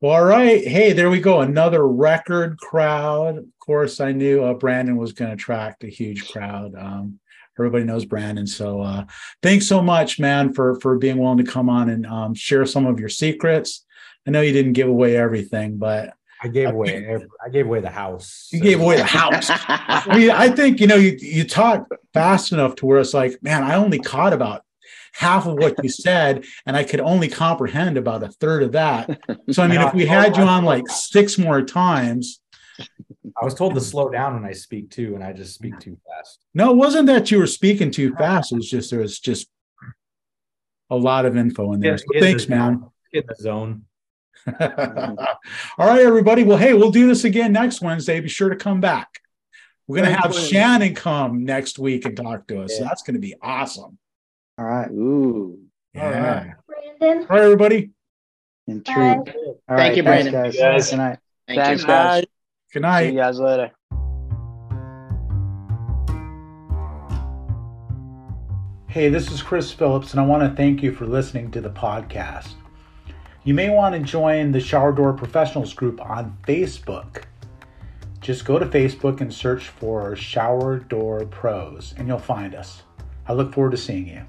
[0.00, 0.66] Well, all right.
[0.66, 1.40] Hey, there we go.
[1.40, 3.36] Another record crowd.
[3.38, 6.72] Of course, I knew uh, Brandon was going to attract a huge crowd.
[6.78, 7.18] Um,
[7.60, 8.46] everybody knows Brandon.
[8.46, 9.04] So uh,
[9.42, 12.86] thanks so much, man, for for being willing to come on and um, share some
[12.86, 13.84] of your secrets.
[14.26, 17.18] I know you didn't give away everything, but I gave away.
[17.44, 18.48] I gave away the house.
[18.50, 19.48] you gave away the house.
[19.50, 23.42] I mean, I think you know you you talk fast enough to where it's like,
[23.42, 24.62] man, I only caught about
[25.12, 29.20] half of what you said, and I could only comprehend about a third of that.
[29.50, 32.40] So I mean, if we had you on like six more times,
[33.40, 35.98] I was told to slow down when I speak too, and I just speak too
[36.06, 36.38] fast.
[36.54, 38.52] no, it wasn't that you were speaking too fast.
[38.52, 39.48] It was just there was just
[40.88, 41.98] a lot of info in there.
[41.98, 42.84] So Get in the thanks, man.
[43.12, 43.84] Get in the zone.
[45.78, 46.44] All right, everybody.
[46.44, 48.20] Well, hey, we'll do this again next Wednesday.
[48.20, 49.20] Be sure to come back.
[49.86, 52.78] We're gonna have Thanks, Shannon come next week and talk to us.
[52.78, 53.98] So that's gonna be awesome.
[54.56, 54.90] All right.
[54.90, 55.58] Ooh.
[55.94, 56.54] Yeah.
[57.00, 57.26] Brandon.
[57.28, 57.90] All right, everybody.
[58.66, 58.92] In Bye.
[58.92, 59.34] truth.
[59.68, 60.32] All Thank right, you, Brandon.
[60.32, 60.56] guys.
[60.56, 60.90] Guys.
[60.90, 61.18] Good night.
[61.48, 61.88] Thank Thanks, you.
[61.88, 62.24] guys.
[62.72, 63.06] Good night.
[63.06, 63.72] See you guys later.
[68.86, 71.70] Hey, this is Chris Phillips, and I want to thank you for listening to the
[71.70, 72.54] podcast.
[73.42, 77.24] You may want to join the Shower Door Professionals group on Facebook.
[78.20, 82.82] Just go to Facebook and search for Shower Door Pros, and you'll find us.
[83.26, 84.22] I look forward to seeing you.